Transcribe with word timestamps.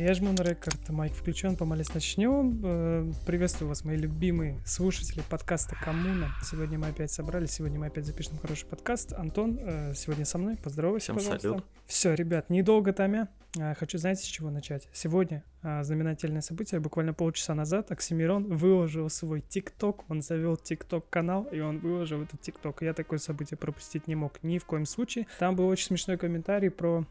Я 0.00 0.14
жму 0.14 0.32
на 0.32 0.42
рекорд, 0.42 0.88
майк 0.88 1.12
включен, 1.12 1.56
помолись 1.56 1.92
начнем. 1.92 2.58
Э, 2.64 3.12
приветствую 3.26 3.68
вас, 3.68 3.84
мои 3.84 3.98
любимые 3.98 4.58
слушатели 4.64 5.22
подкаста 5.28 5.76
«Коммуна». 5.76 6.30
Сегодня 6.42 6.78
мы 6.78 6.86
опять 6.86 7.10
собрались, 7.10 7.50
сегодня 7.50 7.78
мы 7.78 7.88
опять 7.88 8.06
запишем 8.06 8.38
хороший 8.38 8.66
подкаст. 8.66 9.12
Антон 9.12 9.58
э, 9.60 9.92
сегодня 9.94 10.24
со 10.24 10.38
мной, 10.38 10.56
поздоровайся, 10.56 11.12
Всем 11.12 11.16
пожалуйста. 11.16 11.48
салют. 11.48 11.64
Все, 11.84 12.14
ребят, 12.14 12.48
недолго 12.48 12.94
томя. 12.94 13.28
Э, 13.58 13.74
Хочу, 13.74 13.98
знаете, 13.98 14.22
с 14.22 14.26
чего 14.26 14.48
начать? 14.48 14.88
Сегодня 14.94 15.44
знаменательное 15.60 16.40
событие. 16.40 16.80
Буквально 16.80 17.12
полчаса 17.12 17.54
назад 17.54 17.90
Оксимирон 17.90 18.56
выложил 18.56 19.10
свой 19.10 19.42
ТикТок. 19.42 20.08
Он 20.08 20.22
завел 20.22 20.56
ТикТок-канал, 20.56 21.46
и 21.52 21.60
он 21.60 21.78
выложил 21.78 22.22
этот 22.22 22.40
ТикТок. 22.40 22.80
Я 22.80 22.94
такое 22.94 23.18
событие 23.18 23.58
пропустить 23.58 24.08
не 24.08 24.14
мог 24.14 24.42
ни 24.42 24.56
в 24.56 24.64
коем 24.64 24.86
случае. 24.86 25.26
Там 25.38 25.56
был 25.56 25.68
очень 25.68 25.88
смешной 25.88 26.16
комментарий 26.16 26.70
про... 26.70 27.04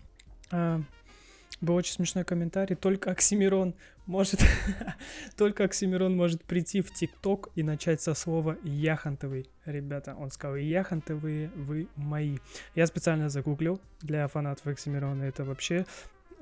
был 1.61 1.75
очень 1.75 1.93
смешной 1.93 2.23
комментарий. 2.23 2.75
Только 2.75 3.11
Оксимирон 3.11 3.75
может... 4.05 4.41
Только 5.37 5.65
Оксимирон 5.65 6.15
может 6.15 6.43
прийти 6.43 6.81
в 6.81 6.93
ТикТок 6.93 7.49
и 7.55 7.63
начать 7.63 8.01
со 8.01 8.13
слова 8.13 8.57
«яхонтовый». 8.63 9.49
Ребята, 9.65 10.15
он 10.15 10.31
сказал 10.31 10.55
«яхонтовые 10.55 11.49
вы 11.55 11.87
мои». 11.95 12.37
Я 12.75 12.87
специально 12.87 13.29
загуглил 13.29 13.79
для 14.01 14.27
фанатов 14.27 14.67
Оксимирона. 14.67 15.23
Это 15.23 15.43
вообще 15.43 15.85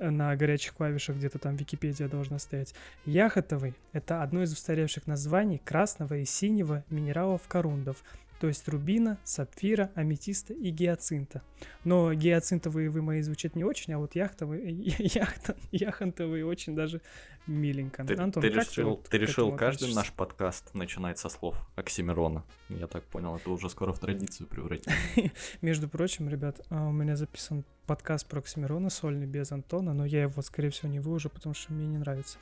на 0.00 0.34
горячих 0.36 0.74
клавишах 0.74 1.16
где-то 1.16 1.38
там 1.38 1.56
Википедия 1.56 2.08
должна 2.08 2.38
стоять. 2.38 2.74
Яхотовый— 3.04 3.74
это 3.92 4.22
одно 4.22 4.42
из 4.42 4.52
устаревших 4.52 5.06
названий 5.06 5.60
красного 5.64 6.14
и 6.14 6.24
синего 6.24 6.84
минералов 6.90 7.42
корундов, 7.48 8.04
то 8.40 8.46
есть 8.46 8.68
рубина, 8.68 9.18
сапфира, 9.24 9.90
аметиста 9.94 10.54
и 10.54 10.70
гиацинта. 10.70 11.42
Но 11.84 12.12
гиацинтовые 12.14 12.90
вы 12.90 13.02
мои 13.02 13.20
звучат 13.22 13.56
не 13.56 13.64
очень, 13.64 13.94
а 13.94 13.98
вот 13.98 14.14
яхтовые, 14.14 14.70
яхта, 14.98 15.56
яхонтовые 15.72 16.46
очень 16.46 16.74
даже 16.74 17.00
миленько. 17.46 18.04
Ты, 18.04 18.14
Антон, 18.14 18.42
ты 18.42 18.48
решил, 18.48 18.96
ты 19.08 19.18
решил 19.18 19.50
каждый 19.52 19.84
относишься? 19.84 19.96
наш 19.96 20.12
подкаст 20.12 20.74
начинать 20.74 21.18
со 21.18 21.28
слов 21.28 21.56
Оксимирона. 21.76 22.44
Я 22.68 22.86
так 22.86 23.04
понял, 23.04 23.36
это 23.36 23.50
уже 23.50 23.70
скоро 23.70 23.92
в 23.92 23.98
традицию 23.98 24.46
превратится. 24.46 24.92
Между 25.62 25.88
прочим, 25.88 26.28
ребят, 26.28 26.60
а, 26.70 26.88
у 26.88 26.92
меня 26.92 27.16
записан 27.16 27.64
подкаст 27.86 28.28
про 28.28 28.40
Оксимирона 28.40 28.90
сольный 28.90 29.26
без 29.26 29.50
Антона, 29.50 29.94
но 29.94 30.04
я 30.04 30.22
его, 30.22 30.42
скорее 30.42 30.70
всего, 30.70 30.90
не 30.90 31.00
выложу, 31.00 31.30
потому 31.30 31.54
что 31.54 31.72
мне 31.72 31.86
не 31.86 31.96
нравится. 31.96 32.38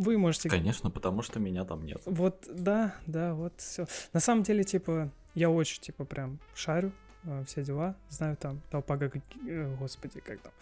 Вы 0.00 0.16
можете... 0.16 0.48
Конечно, 0.48 0.90
потому 0.90 1.20
что 1.20 1.40
меня 1.40 1.64
там 1.64 1.84
нет. 1.84 2.00
Вот, 2.06 2.48
да, 2.50 2.94
да, 3.06 3.34
вот 3.34 3.52
все. 3.58 3.86
На 4.14 4.20
самом 4.20 4.42
деле, 4.44 4.64
типа, 4.64 5.10
я 5.34 5.50
очень, 5.50 5.82
типа, 5.82 6.06
прям 6.06 6.38
шарю, 6.54 6.90
э, 7.24 7.44
все 7.46 7.62
дела. 7.62 7.94
Знаю 8.08 8.38
там 8.38 8.62
толпа, 8.70 8.96
как, 8.96 9.16
э, 9.16 9.76
господи, 9.78 10.20
как 10.20 10.40
там, 10.40 10.52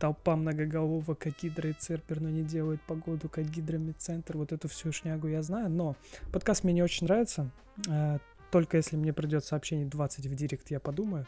толпа 0.00 0.34
многоголовок, 0.34 1.16
как 1.16 1.32
гидро 1.40 1.70
и 1.70 1.74
церпер, 1.74 2.20
но 2.20 2.28
не 2.28 2.42
делает 2.42 2.80
погоду, 2.82 3.28
как 3.28 3.44
гидромедцентр. 3.48 4.36
Вот 4.36 4.50
эту 4.50 4.66
всю 4.66 4.90
шнягу 4.90 5.28
я 5.28 5.42
знаю, 5.42 5.70
но 5.70 5.94
подкаст 6.32 6.64
мне 6.64 6.72
не 6.72 6.82
очень 6.82 7.06
нравится. 7.06 7.50
Э, 7.88 8.18
Только 8.50 8.78
если 8.78 8.96
мне 8.96 9.12
придет 9.12 9.44
сообщение 9.44 9.86
20 9.86 10.26
в 10.26 10.34
директ, 10.34 10.72
я 10.72 10.80
подумаю. 10.80 11.24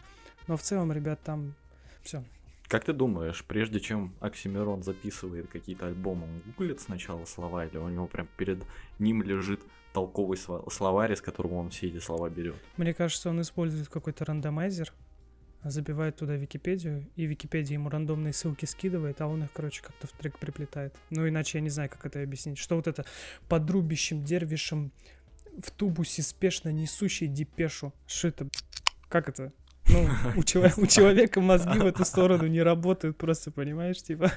Но 0.49 0.57
в 0.57 0.63
целом, 0.63 0.91
ребят, 0.91 1.21
там 1.23 1.55
все. 2.03 2.25
Как 2.71 2.85
ты 2.85 2.93
думаешь, 2.93 3.45
прежде 3.45 3.81
чем 3.81 4.15
Оксимирон 4.21 4.85
записывает 4.85 5.49
какие-то 5.49 5.89
альбомы, 5.89 6.29
он 6.29 6.41
гуглит 6.47 6.81
сначала 6.81 7.25
слова, 7.25 7.67
или 7.67 7.77
у 7.79 7.89
него 7.89 8.07
прям 8.07 8.29
перед 8.37 8.63
ним 9.01 9.25
лежит 9.25 9.61
толковый 9.93 10.39
словарь, 10.39 11.13
из 11.13 11.21
которого 11.21 11.55
он 11.55 11.71
все 11.71 11.89
эти 11.89 11.99
слова 11.99 12.31
берет? 12.31 12.55
Мне 12.77 12.95
кажется, 12.95 13.29
он 13.29 13.41
использует 13.41 13.89
какой-то 13.89 14.25
рандомайзер, 14.25 14.93
забивает 15.65 16.15
туда 16.15 16.37
Википедию, 16.37 17.09
и 17.17 17.25
Википедия 17.25 17.75
ему 17.75 17.89
рандомные 17.89 18.33
ссылки 18.33 18.67
скидывает, 18.67 19.21
а 19.21 19.27
он 19.27 19.43
их, 19.43 19.53
короче, 19.53 19.83
как-то 19.83 20.07
в 20.07 20.13
трек 20.13 20.39
приплетает. 20.39 20.95
Ну, 21.11 21.29
иначе 21.29 21.59
я 21.59 21.63
не 21.63 21.71
знаю, 21.71 21.91
как 21.91 22.07
это 22.07 22.23
объяснить. 22.23 22.57
Что 22.57 22.77
вот 22.77 22.87
это 22.87 23.05
под 23.49 23.69
рубящим 23.69 24.23
дервишем 24.23 24.93
в 25.61 25.73
тубусе 25.73 26.23
спешно 26.23 26.69
несущий 26.69 27.27
депешу. 27.27 27.93
Что 28.07 28.29
это? 28.29 28.49
Как 29.09 29.29
это? 29.29 29.53
Ну, 29.93 30.09
у, 30.37 30.43
чело- 30.43 30.71
у 30.77 30.87
человека 30.87 31.41
мозги 31.41 31.79
в 31.79 31.87
эту 31.87 32.05
сторону 32.05 32.47
не 32.47 32.63
работают, 32.63 33.17
просто 33.17 33.51
понимаешь, 33.51 34.03
типа. 34.03 34.33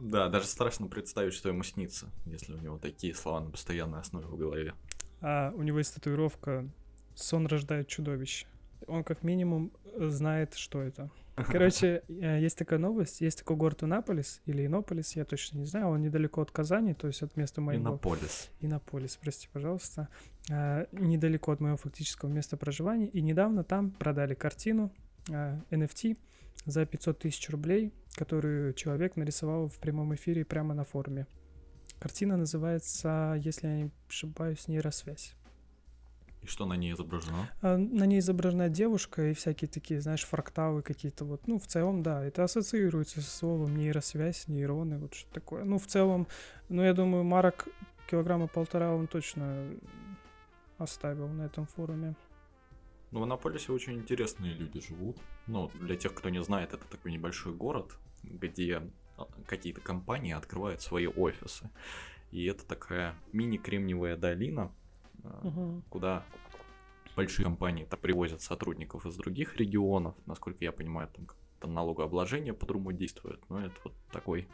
Да, 0.00 0.28
даже 0.28 0.46
страшно 0.46 0.86
представить, 0.86 1.34
что 1.34 1.48
ему 1.48 1.62
снится, 1.62 2.10
если 2.26 2.52
у 2.52 2.58
него 2.58 2.78
такие 2.78 3.14
слова 3.14 3.40
на 3.40 3.50
постоянной 3.50 4.00
основе 4.00 4.26
в 4.26 4.36
голове. 4.36 4.74
А 5.20 5.52
у 5.56 5.62
него 5.62 5.78
есть 5.78 5.94
татуировка 5.94 6.68
«Сон 7.14 7.46
рождает 7.46 7.88
чудовище». 7.88 8.46
Он 8.86 9.02
как 9.02 9.22
минимум 9.22 9.72
э, 9.84 10.08
знает, 10.08 10.54
что 10.54 10.82
это. 10.82 11.10
Короче, 11.50 12.02
э, 12.08 12.40
есть 12.40 12.56
такая 12.56 12.78
новость, 12.78 13.20
есть 13.20 13.38
такой 13.38 13.56
город 13.56 13.82
Иннополис 13.82 14.40
или 14.46 14.66
Иннополис, 14.66 15.16
я 15.16 15.24
точно 15.24 15.58
не 15.58 15.64
знаю, 15.64 15.88
он 15.88 16.00
недалеко 16.00 16.40
от 16.42 16.52
Казани, 16.52 16.94
то 16.94 17.08
есть 17.08 17.22
от 17.22 17.36
места 17.36 17.60
моего... 17.60 17.82
Иннополис. 17.82 18.50
Иннополис, 18.60 19.16
прости, 19.16 19.48
пожалуйста. 19.52 20.08
А, 20.50 20.86
недалеко 20.92 21.52
от 21.52 21.60
моего 21.60 21.76
фактического 21.76 22.28
места 22.28 22.56
проживания. 22.56 23.08
И 23.08 23.20
недавно 23.20 23.64
там 23.64 23.90
продали 23.90 24.34
картину 24.34 24.92
NFT 25.26 26.16
за 26.66 26.86
500 26.86 27.18
тысяч 27.18 27.50
рублей, 27.50 27.92
которую 28.14 28.72
человек 28.74 29.16
нарисовал 29.16 29.68
в 29.68 29.78
прямом 29.78 30.14
эфире 30.14 30.44
прямо 30.44 30.74
на 30.74 30.84
форуме. 30.84 31.26
Картина 31.98 32.36
называется, 32.36 33.34
если 33.42 33.66
я 33.66 33.76
не 33.76 33.90
ошибаюсь, 34.08 34.68
нейросвязь. 34.68 35.34
И 36.44 36.46
что 36.46 36.66
на 36.66 36.74
ней 36.74 36.92
изображено? 36.92 37.48
А, 37.62 37.78
На 37.78 38.04
ней 38.04 38.18
изображена 38.18 38.68
девушка 38.68 39.30
и 39.30 39.34
всякие 39.34 39.68
такие, 39.68 40.00
знаешь, 40.00 40.24
фракталы 40.24 40.82
какие-то 40.82 41.24
вот. 41.24 41.46
Ну, 41.46 41.58
в 41.58 41.66
целом, 41.66 42.02
да, 42.02 42.22
это 42.22 42.44
ассоциируется 42.44 43.22
со 43.22 43.30
словом 43.30 43.76
нейросвязь, 43.76 44.46
нейроны, 44.48 44.98
вот 44.98 45.14
что 45.14 45.32
такое. 45.32 45.64
Ну, 45.64 45.78
в 45.78 45.86
целом, 45.86 46.26
ну, 46.68 46.82
я 46.82 46.92
думаю, 46.92 47.24
марок 47.24 47.68
килограмма 48.10 48.46
полтора 48.46 48.94
он 48.94 49.06
точно 49.06 49.70
оставил 50.76 51.28
на 51.28 51.42
этом 51.42 51.66
форуме. 51.66 52.14
Ну, 53.10 53.20
в 53.20 53.24
Иннополисе 53.24 53.72
очень 53.72 53.94
интересные 53.94 54.52
люди 54.52 54.80
живут. 54.80 55.16
Ну, 55.46 55.70
для 55.80 55.96
тех, 55.96 56.14
кто 56.14 56.28
не 56.28 56.42
знает, 56.42 56.74
это 56.74 56.84
такой 56.88 57.12
небольшой 57.12 57.54
город, 57.54 57.96
где 58.22 58.82
а, 59.16 59.26
какие-то 59.46 59.80
компании 59.80 60.34
открывают 60.34 60.82
свои 60.82 61.06
офисы. 61.06 61.70
И 62.32 62.44
это 62.44 62.66
такая 62.66 63.14
мини-кремниевая 63.32 64.16
долина, 64.16 64.74
Мгм. 65.42 65.82
куда 65.88 66.24
большие 67.16 67.44
компании 67.44 67.84
там 67.84 68.00
привозят 68.00 68.42
сотрудников 68.42 69.06
из 69.06 69.16
других 69.16 69.56
регионов. 69.56 70.14
Насколько 70.26 70.64
я 70.64 70.72
понимаю, 70.72 71.08
там 71.08 71.26
как-то 71.26 71.68
налогообложение 71.68 72.52
по-другому 72.54 72.92
действует. 72.92 73.40
Но 73.48 73.64
это 73.64 73.74
вот 73.84 73.94
такой 74.10 74.48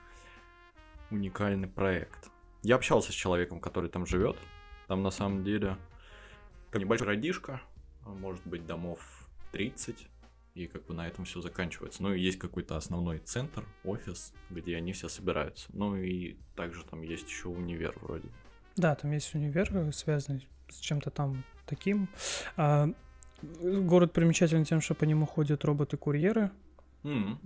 уникальный 1.11 1.69
проект. 1.69 2.31
Я 2.63 2.77
общался 2.77 3.13
с 3.13 3.15
человеком, 3.15 3.61
который 3.61 3.91
там 3.91 4.07
живет. 4.07 4.37
Там 4.87 5.03
на 5.03 5.11
самом 5.11 5.45
деле 5.45 5.77
небольшой 6.75 7.07
городишко, 7.07 7.61
а, 8.05 8.11
может 8.11 8.47
быть 8.47 8.67
домов 8.67 9.01
30, 9.53 10.09
и 10.55 10.67
как 10.67 10.87
бы 10.87 10.95
на 10.95 11.07
этом 11.07 11.25
все 11.25 11.41
заканчивается. 11.41 12.03
Ну 12.03 12.13
и 12.13 12.21
есть 12.21 12.39
какой-то 12.39 12.77
основной 12.77 13.19
центр, 13.19 13.65
офис, 13.85 14.35
где 14.51 14.77
они 14.77 14.93
все 14.93 15.09
собираются. 15.09 15.69
Ну 15.73 15.97
и 15.97 16.37
также 16.57 16.85
там 16.85 17.03
есть 17.03 17.29
еще 17.29 17.49
универ 17.49 17.97
вроде. 18.01 18.29
Да, 18.77 18.95
там 18.95 19.11
есть 19.13 19.35
универ, 19.35 19.69
э, 19.77 19.93
связанный 19.93 20.49
с 20.69 20.79
чем-то 20.79 21.11
там 21.11 21.45
таким. 21.67 22.09
А, 22.57 22.89
город 23.63 24.13
примечателен 24.13 24.65
тем, 24.65 24.81
что 24.81 24.95
по 24.95 25.05
нему 25.05 25.27
ходят 25.27 25.65
роботы-курьеры. 25.65 26.51
Э, 27.03 27.37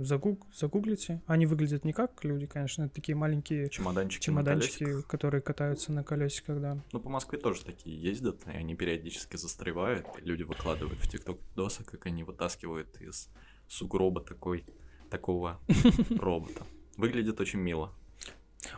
загуг- 0.00 0.46
загуглите. 0.54 1.20
Они 1.26 1.44
выглядят 1.44 1.84
не 1.84 1.92
как 1.92 2.24
люди, 2.24 2.46
конечно, 2.46 2.84
это 2.84 2.94
такие 2.94 3.14
маленькие 3.14 3.68
Чемоданчики, 3.68 4.24
чемоданчики, 4.24 5.02
которые 5.02 5.42
катаются 5.42 5.92
на 5.92 6.02
колесиках, 6.02 6.60
да. 6.60 6.78
Ну, 6.92 7.00
по 7.00 7.10
Москве 7.10 7.38
тоже 7.38 7.62
такие 7.64 8.00
ездят, 8.00 8.46
и 8.46 8.56
они 8.56 8.74
периодически 8.74 9.36
застревают, 9.36 10.06
и 10.18 10.22
люди 10.22 10.44
выкладывают 10.44 10.98
в 10.98 11.08
ТикТок 11.08 11.38
видосы, 11.50 11.84
как 11.84 12.06
они 12.06 12.24
вытаскивают 12.24 12.98
из 13.02 13.28
сугроба 13.68 14.22
такой, 14.22 14.64
такого 15.10 15.60
робота. 16.18 16.64
Выглядит 16.96 17.38
очень 17.38 17.58
мило. 17.60 17.92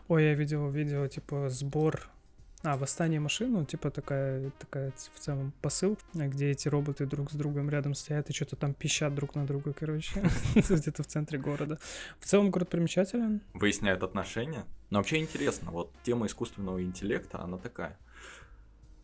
Ой, 0.08 0.24
я 0.24 0.34
видел 0.34 0.68
видео, 0.70 1.06
типа, 1.06 1.48
сбор... 1.48 2.08
А, 2.64 2.76
восстание 2.76 3.20
машин, 3.20 3.52
ну, 3.52 3.64
типа, 3.64 3.90
такая, 3.92 4.50
такая 4.58 4.92
в 5.14 5.20
целом 5.20 5.52
посыл, 5.62 5.96
где 6.12 6.50
эти 6.50 6.66
роботы 6.66 7.06
друг 7.06 7.30
с 7.30 7.34
другом 7.34 7.70
рядом 7.70 7.94
стоят 7.94 8.30
и 8.30 8.32
что-то 8.32 8.56
там 8.56 8.74
пищат 8.74 9.14
друг 9.14 9.36
на 9.36 9.46
друга, 9.46 9.72
короче, 9.72 10.28
где-то 10.54 11.04
в 11.04 11.06
центре 11.06 11.38
города. 11.38 11.78
В 12.18 12.26
целом 12.26 12.50
город 12.50 12.68
примечателен. 12.68 13.42
Выясняют 13.54 14.02
отношения. 14.02 14.64
Но 14.90 14.98
вообще 14.98 15.18
интересно, 15.18 15.70
вот 15.70 15.92
тема 16.02 16.26
искусственного 16.26 16.82
интеллекта, 16.82 17.40
она 17.40 17.58
такая, 17.58 17.96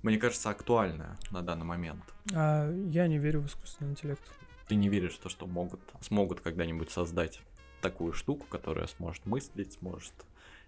мне 0.03 0.19
кажется, 0.19 0.51
актуальная 0.51 1.17
на 1.31 1.43
данный 1.43 1.65
момент. 1.65 2.03
А 2.35 2.69
я 2.91 3.07
не 3.07 3.19
верю 3.19 3.43
в 3.43 3.47
искусственный 3.47 3.93
интеллект. 3.93 4.23
Ты 4.67 4.75
не 4.75 4.89
веришь 4.89 5.15
в 5.15 5.19
то, 5.21 5.29
что 5.29 5.47
могут, 5.47 5.81
смогут 6.01 6.41
когда-нибудь 6.41 6.91
создать 6.91 7.41
такую 7.81 8.15
штуку, 8.15 8.47
которая 8.51 8.89
сможет 8.89 9.25
мыслить, 9.27 9.75
сможет 9.75 10.13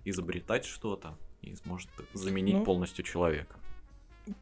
изобретать 0.09 0.65
что-то 0.65 1.17
и 1.43 1.55
сможет 1.57 1.91
заменить 2.15 2.57
Ну, 2.57 2.65
полностью 2.65 3.05
человека. 3.05 3.57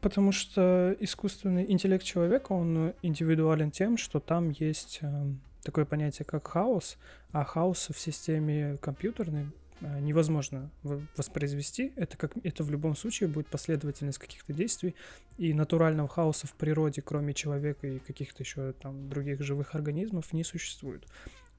Потому 0.01 0.31
что 0.31 0.95
искусственный 0.99 1.71
интеллект 1.71 2.03
человека, 2.03 2.53
он 2.53 2.93
индивидуален 3.01 3.71
тем, 3.71 3.97
что 3.97 4.19
там 4.19 4.49
есть 4.49 4.99
эм, 5.01 5.41
такое 5.63 5.85
понятие, 5.85 6.25
как 6.25 6.47
хаос, 6.47 6.97
а 7.31 7.43
хаос 7.43 7.89
в 7.93 7.99
системе 7.99 8.77
компьютерной 8.81 9.47
а, 9.81 9.99
невозможно 9.99 10.71
воспроизвести. 11.17 11.91
Это, 11.95 12.17
как, 12.17 12.31
это 12.43 12.63
в 12.63 12.71
любом 12.71 12.95
случае 12.95 13.27
будет 13.29 13.47
последовательность 13.47 14.17
каких-то 14.17 14.53
действий, 14.53 14.95
и 15.37 15.53
натурального 15.53 16.07
хаоса 16.07 16.47
в 16.47 16.53
природе, 16.53 17.01
кроме 17.01 17.33
человека 17.33 17.87
и 17.87 17.99
каких-то 17.99 18.41
еще 18.41 18.73
там 18.73 19.09
других 19.09 19.41
живых 19.41 19.75
организмов, 19.75 20.31
не 20.33 20.43
существует. 20.43 21.05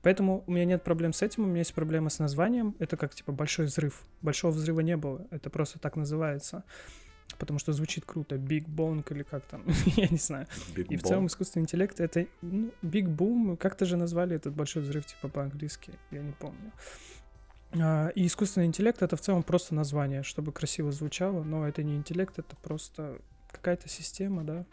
Поэтому 0.07 0.45
у 0.47 0.53
меня 0.53 0.67
нет 0.67 0.85
проблем 0.85 1.13
с 1.13 1.21
этим, 1.21 1.43
у 1.43 1.47
меня 1.47 1.59
есть 1.59 1.75
проблема 1.75 2.11
с 2.11 2.21
названием. 2.21 2.77
Это 2.79 2.97
как 2.97 3.13
типа 3.13 3.33
большой 3.33 3.67
взрыв. 3.67 4.05
Большого 4.23 4.53
взрыва 4.53 4.79
не 4.79 4.97
было, 4.97 5.27
это 5.33 5.51
просто 5.51 5.81
так 5.81 5.97
называется. 5.97 6.63
Потому 7.39 7.59
что 7.59 7.73
звучит 7.73 8.05
круто. 8.05 8.37
Big 8.37 8.67
Bang 8.67 9.05
или 9.11 9.25
как 9.25 9.45
там, 9.47 9.65
я 9.97 10.07
не 10.07 10.19
знаю. 10.19 10.47
Big 10.77 10.87
и 10.91 10.97
в 10.97 11.03
целом 11.03 11.27
искусственный 11.27 11.65
интеллект 11.65 11.99
это 11.99 12.29
ну, 12.41 12.71
Big 12.83 13.07
Boom, 13.07 13.57
как-то 13.57 13.85
же 13.85 13.97
назвали 13.97 14.37
этот 14.37 14.55
большой 14.55 14.83
взрыв 14.83 15.05
типа 15.07 15.27
по-английски, 15.27 15.93
я 16.13 16.23
не 16.23 16.31
помню. 16.31 16.71
А, 17.73 18.11
и 18.11 18.29
искусственный 18.29 18.67
интеллект 18.67 19.03
это 19.03 19.17
в 19.17 19.21
целом 19.21 19.43
просто 19.43 19.75
название, 19.75 20.23
чтобы 20.23 20.53
красиво 20.53 20.93
звучало, 20.93 21.43
но 21.43 21.67
это 21.67 21.83
не 21.83 21.97
интеллект, 21.97 22.39
это 22.39 22.55
просто 22.63 23.19
какая-то 23.51 23.89
система, 23.89 24.45
да. 24.45 24.67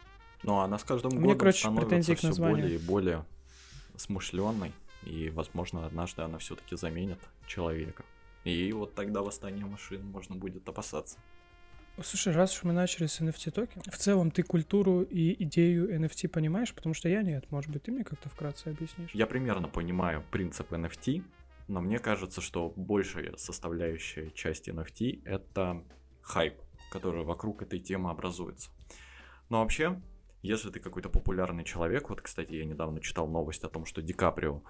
Ну, 0.44 0.60
она 0.60 0.78
с 0.78 0.84
каждым 0.84 1.20
годом 1.20 1.40
короче, 1.40 1.62
становится 1.62 2.14
все 2.14 2.36
более 2.36 2.76
и 2.76 2.78
более 2.78 3.26
смышленной, 3.98 4.74
и, 5.06 5.30
возможно, 5.30 5.86
однажды 5.86 6.22
она 6.22 6.38
все-таки 6.38 6.76
заменит 6.76 7.20
человека. 7.48 8.04
И 8.44 8.72
вот 8.74 8.96
тогда 8.96 9.22
восстание 9.22 9.66
машин 9.66 10.06
можно 10.06 10.36
будет 10.36 10.68
опасаться. 10.68 11.18
Слушай, 12.02 12.34
раз 12.34 12.58
уж 12.58 12.64
мы 12.64 12.74
начали 12.74 13.06
с 13.06 13.22
NFT 13.22 13.52
токен, 13.52 13.82
в 13.84 13.98
целом 13.98 14.32
ты 14.32 14.42
культуру 14.42 15.04
и 15.04 15.44
идею 15.44 15.96
NFT 15.96 16.28
понимаешь, 16.28 16.74
потому 16.74 16.96
что 16.96 17.08
я 17.08 17.22
нет. 17.22 17.50
Может 17.52 17.72
быть, 17.72 17.84
ты 17.84 17.92
мне 17.92 18.04
как-то 18.04 18.30
вкратце 18.30 18.70
объяснишь? 18.70 19.12
Я 19.14 19.28
примерно 19.28 19.68
понимаю 19.68 20.24
принцип 20.32 20.72
NFT, 20.72 21.24
но 21.68 21.82
мне 21.82 22.00
кажется, 22.00 22.42
что 22.42 22.74
большая 22.76 23.36
составляющая 23.38 24.32
часть 24.32 24.68
NFT— 24.70 25.22
это 25.26 25.84
хайп, 26.24 26.56
который 26.92 27.24
вокруг 27.24 27.62
этой 27.62 27.80
темы 27.80 28.10
образуется. 28.10 28.72
Но 29.50 29.62
вообще, 29.62 30.02
если 30.44 30.70
ты 30.70 30.80
какой-то 30.80 31.10
популярный 31.10 31.64
человек, 31.64 32.10
вот, 32.10 32.22
кстати, 32.22 32.54
я 32.54 32.66
недавно 32.66 33.00
читал 33.00 33.28
новость 33.28 33.64
о 33.64 33.70
том, 33.70 33.86
что 33.86 34.02
Ди 34.02 34.14
Каприо, 34.14 34.62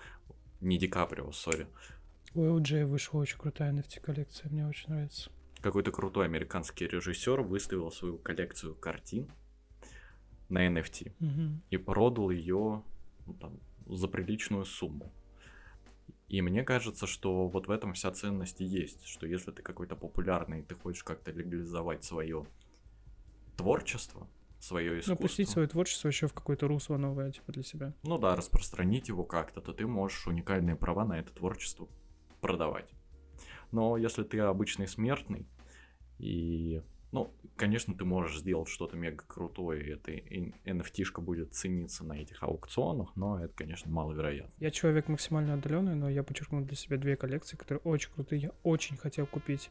не 0.61 0.77
Ди 0.77 0.87
Каприо, 0.87 1.31
sorry. 1.31 1.67
У 2.35 2.41
LJ 2.41 2.85
вышла 2.85 3.19
очень 3.19 3.39
крутая 3.39 3.73
NFT-коллекция, 3.73 4.51
мне 4.51 4.67
очень 4.67 4.89
нравится. 4.89 5.31
Какой-то 5.61 5.91
крутой 5.91 6.25
американский 6.25 6.87
режиссер 6.87 7.41
выставил 7.41 7.91
свою 7.91 8.17
коллекцию 8.17 8.75
картин 8.75 9.31
на 10.49 10.67
NFT 10.67 11.11
угу. 11.19 11.61
и 11.71 11.77
продал 11.77 12.29
ее 12.29 12.83
ну, 13.25 13.33
там, 13.33 13.59
за 13.87 14.07
приличную 14.07 14.65
сумму. 14.65 15.11
И 16.27 16.41
мне 16.41 16.63
кажется, 16.63 17.07
что 17.07 17.47
вот 17.47 17.67
в 17.67 17.71
этом 17.71 17.93
вся 17.93 18.11
ценность 18.11 18.61
и 18.61 18.65
есть, 18.65 19.05
что 19.05 19.25
если 19.25 19.51
ты 19.51 19.61
какой-то 19.63 19.95
популярный, 19.95 20.61
ты 20.61 20.75
хочешь 20.75 21.03
как-то 21.03 21.31
легализовать 21.31 22.03
свое 22.03 22.45
творчество, 23.55 24.27
свое 24.63 24.99
искусство. 24.99 25.11
Ну, 25.13 25.17
пустить 25.17 25.49
свое 25.49 25.67
творчество 25.67 26.07
еще 26.07 26.27
в 26.27 26.33
какое-то 26.33 26.67
русло 26.67 26.97
новое, 26.97 27.31
типа, 27.31 27.51
для 27.51 27.63
себя. 27.63 27.93
Ну 28.03 28.17
да, 28.17 28.35
распространить 28.35 29.09
его 29.09 29.23
как-то, 29.23 29.61
то 29.61 29.73
ты 29.73 29.85
можешь 29.85 30.27
уникальные 30.27 30.75
права 30.75 31.05
на 31.05 31.19
это 31.19 31.33
творчество 31.33 31.87
продавать. 32.41 32.89
Но 33.71 33.97
если 33.97 34.23
ты 34.23 34.39
обычный 34.39 34.87
смертный, 34.87 35.47
и 36.19 36.81
ну, 37.13 37.31
конечно, 37.55 37.93
ты 37.93 38.05
можешь 38.05 38.39
сделать 38.39 38.67
что-то 38.67 38.97
мега 38.97 39.23
крутое, 39.27 39.85
и 39.85 39.89
эта 39.91 40.11
NFT-шка 40.11 41.21
будет 41.21 41.53
цениться 41.53 42.03
на 42.03 42.13
этих 42.13 42.41
аукционах, 42.41 43.15
но 43.15 43.39
это, 43.43 43.53
конечно, 43.53 43.91
маловероятно. 43.91 44.51
Я 44.59 44.71
человек 44.71 45.07
максимально 45.07 45.53
отдаленный, 45.53 45.93
но 45.93 46.09
я 46.09 46.23
подчеркнул 46.23 46.61
для 46.61 46.75
себя 46.75 46.97
две 46.97 47.15
коллекции, 47.15 47.55
которые 47.55 47.81
очень 47.83 48.11
крутые. 48.11 48.41
Я 48.41 48.51
очень 48.63 48.97
хотел 48.97 49.27
купить 49.27 49.69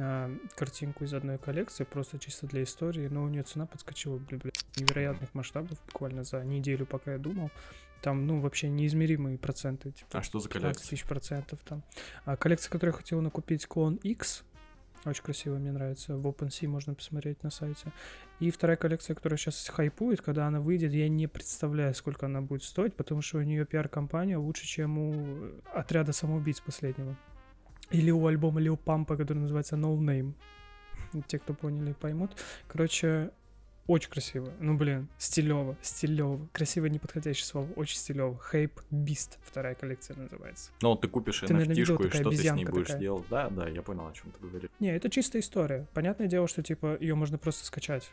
а, 0.00 0.36
картинку 0.56 1.04
из 1.04 1.14
одной 1.14 1.38
коллекции, 1.38 1.84
просто 1.84 2.18
чисто 2.18 2.48
для 2.48 2.64
истории, 2.64 3.06
но 3.06 3.22
у 3.22 3.28
нее 3.28 3.44
цена 3.44 3.66
подскочила, 3.66 4.18
блин, 4.18 4.40
блин, 4.42 4.52
невероятных 4.76 5.32
масштабов, 5.32 5.78
буквально 5.86 6.24
за 6.24 6.44
неделю, 6.44 6.86
пока 6.86 7.12
я 7.12 7.18
думал. 7.18 7.50
Там, 8.02 8.26
ну, 8.26 8.40
вообще 8.40 8.68
неизмеримые 8.68 9.38
проценты. 9.38 9.92
Типа, 9.92 10.18
а 10.18 10.22
что 10.22 10.40
за 10.40 10.48
коллекция? 10.48 10.88
тысяч 10.88 11.04
процентов 11.04 11.60
там. 11.64 11.84
А 12.24 12.36
коллекция, 12.36 12.70
которую 12.70 12.94
я 12.94 12.98
хотел 12.98 13.20
накупить, 13.20 13.66
клон 13.66 13.96
X, 13.96 14.42
очень 15.04 15.22
красиво, 15.22 15.56
мне 15.56 15.72
нравится. 15.72 16.16
В 16.16 16.26
OpenSea 16.26 16.68
можно 16.68 16.94
посмотреть 16.94 17.42
на 17.42 17.50
сайте. 17.50 17.92
И 18.38 18.50
вторая 18.50 18.76
коллекция, 18.76 19.14
которая 19.14 19.38
сейчас 19.38 19.68
хайпует, 19.68 20.20
когда 20.20 20.46
она 20.46 20.60
выйдет, 20.60 20.92
я 20.92 21.08
не 21.08 21.26
представляю, 21.26 21.94
сколько 21.94 22.26
она 22.26 22.42
будет 22.42 22.62
стоить, 22.62 22.94
потому 22.94 23.22
что 23.22 23.38
у 23.38 23.42
нее 23.42 23.64
пиар-компания 23.64 24.36
лучше, 24.36 24.66
чем 24.66 24.98
у 24.98 25.36
отряда 25.72 26.12
самоубийц 26.12 26.60
последнего. 26.60 27.16
Или 27.90 28.10
у 28.10 28.26
альбома 28.26 28.60
Лил 28.60 28.76
Пампа, 28.76 29.16
который 29.16 29.38
называется 29.38 29.76
No 29.76 29.96
Name. 29.98 30.34
Те, 31.26 31.38
кто 31.38 31.54
поняли, 31.54 31.92
поймут. 31.92 32.36
Короче, 32.68 33.30
очень 33.86 34.10
красиво. 34.10 34.52
Ну, 34.60 34.76
блин, 34.76 35.08
стилево, 35.18 35.76
стилево. 35.82 36.48
Красиво 36.52 36.86
неподходящее 36.86 37.44
слово, 37.44 37.68
очень 37.76 37.96
стилево. 37.96 38.40
Хейп 38.50 38.80
Бист, 38.90 39.38
вторая 39.42 39.74
коллекция 39.74 40.16
называется. 40.16 40.70
Ну, 40.82 40.94
ты 40.96 41.08
купишь 41.08 41.40
ты, 41.40 41.52
наверное, 41.52 41.76
и 41.76 41.84
что 41.84 41.96
ты 41.96 42.36
с 42.36 42.52
ней 42.52 42.64
будешь 42.64 42.86
такая. 42.86 43.00
делать. 43.00 43.24
Да, 43.28 43.48
да, 43.48 43.68
я 43.68 43.82
понял, 43.82 44.06
о 44.06 44.12
чем 44.12 44.30
ты 44.30 44.46
говоришь. 44.46 44.70
Не, 44.78 44.94
это 44.94 45.10
чистая 45.10 45.42
история. 45.42 45.86
Понятное 45.92 46.28
дело, 46.28 46.46
что, 46.46 46.62
типа, 46.62 46.96
ее 47.00 47.14
можно 47.14 47.38
просто 47.38 47.64
скачать. 47.64 48.10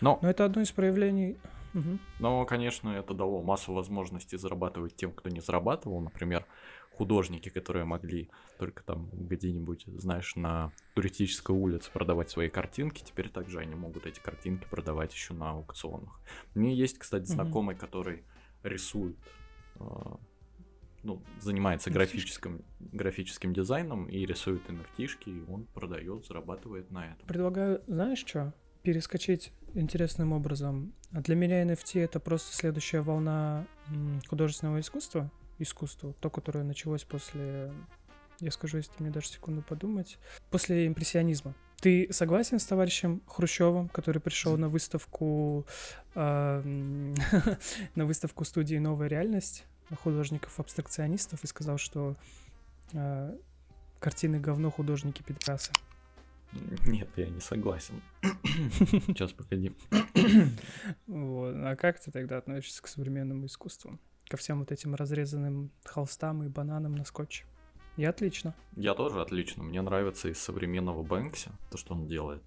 Но... 0.00 0.18
Но 0.22 0.30
это 0.30 0.44
одно 0.44 0.62
из 0.62 0.72
проявлений... 0.72 1.38
Угу. 1.74 1.98
Но, 2.18 2.44
конечно, 2.44 2.90
это 2.90 3.14
дало 3.14 3.42
массу 3.42 3.72
возможностей 3.72 4.36
зарабатывать 4.36 4.94
тем, 4.94 5.10
кто 5.10 5.30
не 5.30 5.40
зарабатывал. 5.40 6.00
Например, 6.00 6.44
художники, 7.02 7.48
которые 7.48 7.84
могли 7.84 8.30
только 8.58 8.84
там 8.84 9.10
где-нибудь, 9.12 9.86
знаешь, 9.98 10.36
на 10.36 10.70
туристической 10.94 11.56
улице 11.56 11.90
продавать 11.90 12.30
свои 12.30 12.48
картинки, 12.48 13.02
теперь 13.02 13.28
также 13.28 13.58
они 13.58 13.74
могут 13.74 14.06
эти 14.06 14.20
картинки 14.20 14.68
продавать 14.70 15.12
еще 15.12 15.34
на 15.34 15.50
аукционах. 15.50 16.20
У 16.54 16.60
меня 16.60 16.72
есть, 16.72 16.98
кстати, 16.98 17.24
знакомый, 17.24 17.74
mm-hmm. 17.74 17.80
который 17.80 18.22
рисует, 18.62 19.16
э, 19.80 19.84
ну, 21.02 21.20
занимается 21.40 21.90
графическим, 21.90 22.62
графическим 22.78 23.52
дизайном 23.52 24.06
и 24.06 24.24
рисует 24.24 24.62
nft 24.68 25.18
и 25.26 25.44
он 25.50 25.64
продает, 25.74 26.24
зарабатывает 26.26 26.92
на 26.92 27.06
этом. 27.14 27.26
Предлагаю, 27.26 27.82
знаешь 27.88 28.20
что? 28.20 28.54
перескочить 28.82 29.52
интересным 29.74 30.32
образом. 30.32 30.92
Для 31.10 31.36
меня 31.36 31.62
NFT 31.62 32.00
это 32.02 32.20
просто 32.20 32.54
следующая 32.54 33.00
волна 33.00 33.66
художественного 34.28 34.80
искусства, 34.80 35.30
искусству, 35.62 36.14
то, 36.20 36.30
которое 36.30 36.64
началось 36.64 37.04
после, 37.04 37.72
я 38.40 38.50
скажу, 38.50 38.78
если 38.78 38.92
мне 38.98 39.10
даже 39.10 39.28
секунду 39.28 39.62
подумать, 39.62 40.18
после 40.50 40.86
импрессионизма. 40.86 41.54
Ты 41.80 42.12
согласен 42.12 42.60
с 42.60 42.64
товарищем 42.64 43.22
Хрущевым, 43.26 43.88
который 43.88 44.20
пришел 44.20 44.56
на 44.56 44.68
выставку 44.68 45.66
э, 46.14 46.62
на 47.94 48.06
выставку 48.06 48.44
студии 48.44 48.76
Новая 48.76 49.08
реальность 49.08 49.64
художников-абстракционистов 49.90 51.42
и 51.42 51.46
сказал, 51.46 51.78
что 51.78 52.16
э, 52.92 53.36
картины 53.98 54.38
говно 54.38 54.70
художники 54.70 55.22
пидорасы. 55.22 55.72
Нет, 56.86 57.08
я 57.16 57.28
не 57.28 57.40
согласен. 57.40 58.02
Сейчас 58.44 59.32
погоди. 59.32 59.72
вот. 61.06 61.54
А 61.56 61.76
как 61.76 61.98
ты 61.98 62.10
тогда 62.10 62.38
относишься 62.38 62.82
к 62.82 62.88
современному 62.88 63.46
искусству? 63.46 63.98
Ко 64.32 64.38
всем 64.38 64.60
вот 64.60 64.72
этим 64.72 64.94
разрезанным 64.94 65.70
холстам 65.84 66.42
и 66.42 66.48
бананам 66.48 66.94
на 66.94 67.04
скотче. 67.04 67.44
И 67.98 68.04
отлично. 68.06 68.54
Я 68.76 68.94
тоже 68.94 69.20
отлично. 69.20 69.62
Мне 69.62 69.82
нравится 69.82 70.30
из 70.30 70.38
современного 70.38 71.02
Бэнкси 71.02 71.50
то, 71.70 71.76
что 71.76 71.92
он 71.92 72.06
делает. 72.06 72.42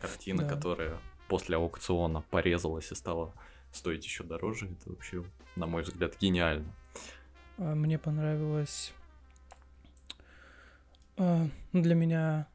Картина, 0.00 0.44
да. 0.44 0.48
которая 0.48 0.98
после 1.28 1.56
аукциона 1.56 2.24
порезалась 2.30 2.90
и 2.92 2.94
стала 2.94 3.34
стоить 3.72 4.06
еще 4.06 4.24
дороже. 4.24 4.70
Это 4.70 4.88
вообще, 4.88 5.22
на 5.54 5.66
мой 5.66 5.82
взгляд, 5.82 6.16
гениально. 6.18 6.74
А, 7.58 7.74
мне 7.74 7.98
понравилось... 7.98 8.94
А, 11.18 11.46
ну, 11.72 11.82
для 11.82 11.94
меня 11.94 12.48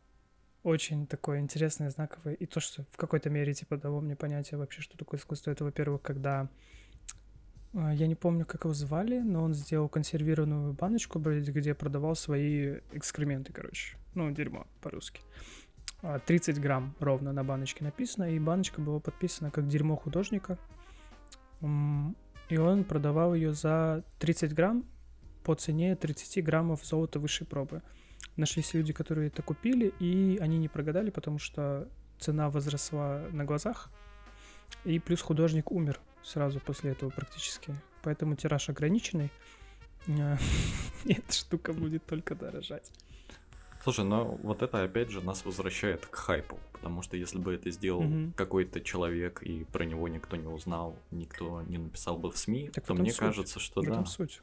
очень 0.63 1.05
такое 1.05 1.41
интересное, 1.41 1.91
знаковое. 1.91 2.33
И 2.33 2.47
то, 2.47 2.59
что 2.59 2.85
в 2.91 2.97
какой-то 2.97 3.29
мере, 3.29 3.53
типа, 3.53 3.77
дало 3.77 4.01
мне 4.01 4.15
понятие 4.15 4.57
вообще, 4.57 4.81
что 4.81 4.97
такое 4.97 5.19
искусство. 5.19 5.51
Это, 5.51 5.63
во-первых, 5.63 6.01
когда 6.01 6.49
я 7.73 8.07
не 8.07 8.15
помню, 8.15 8.45
как 8.45 8.65
его 8.65 8.73
звали, 8.73 9.19
но 9.19 9.43
он 9.43 9.53
сделал 9.53 9.89
консервированную 9.89 10.73
баночку, 10.73 11.19
где 11.19 11.73
продавал 11.73 12.15
свои 12.15 12.79
экскременты, 12.91 13.51
короче. 13.51 13.97
Ну, 14.13 14.29
дерьмо 14.31 14.67
по-русски. 14.81 15.21
30 16.25 16.57
а, 16.57 16.61
грамм 16.61 16.95
ровно 16.99 17.33
на 17.33 17.43
баночке 17.43 17.83
написано, 17.83 18.29
и 18.29 18.37
баночка 18.37 18.79
была 18.79 18.99
подписана 18.99 19.49
как 19.49 19.67
дерьмо 19.67 19.95
художника. 19.95 20.59
И 21.61 22.57
он 22.57 22.83
продавал 22.83 23.33
ее 23.33 23.53
за 23.53 24.03
30 24.19 24.53
грамм 24.53 24.85
по 25.43 25.55
цене 25.55 25.95
30 25.95 26.43
граммов 26.43 26.85
золота 26.85 27.19
высшей 27.19 27.47
пробы. 27.47 27.81
Нашлись 28.35 28.73
люди, 28.73 28.93
которые 28.93 29.27
это 29.27 29.41
купили, 29.41 29.93
и 29.99 30.37
они 30.39 30.59
не 30.59 30.67
прогадали, 30.67 31.09
потому 31.09 31.39
что 31.39 31.87
цена 32.19 32.49
возросла 32.49 33.23
на 33.31 33.45
глазах, 33.45 33.89
и 34.85 34.99
плюс 34.99 35.21
художник 35.21 35.71
умер 35.71 35.99
сразу 36.23 36.59
после 36.59 36.91
этого 36.91 37.09
практически. 37.09 37.75
Поэтому 38.01 38.35
тираж 38.35 38.69
ограниченный. 38.69 39.31
э, 40.07 40.37
эта 41.05 41.33
штука 41.33 41.73
будет 41.73 42.05
только 42.05 42.35
дорожать. 42.35 42.91
Слушай, 43.83 44.05
но 44.05 44.39
вот 44.43 44.61
это 44.61 44.81
опять 44.83 45.09
же 45.09 45.21
нас 45.21 45.43
возвращает 45.43 46.05
к 46.05 46.15
хайпу, 46.15 46.57
потому 46.71 47.01
что 47.01 47.17
если 47.17 47.37
бы 47.37 47.53
это 47.53 47.69
сделал 47.69 48.03
Мгм. 48.03 48.31
какой-то 48.33 48.79
человек 48.79 49.43
и 49.43 49.65
про 49.65 49.83
него 49.83 50.07
никто 50.07 50.37
не 50.37 50.47
узнал, 50.47 50.97
никто 51.11 51.61
не 51.63 51.77
написал 51.77 52.17
бы 52.17 52.31
в 52.31 52.37
СМИ, 52.37 52.69
Так 52.69 52.85
то 52.85 52.93
мне 52.93 53.09
суть. 53.11 53.19
кажется, 53.19 53.59
что 53.59 53.81
В 53.81 53.85
да, 53.85 53.91
этом 53.91 54.05
суть. 54.05 54.39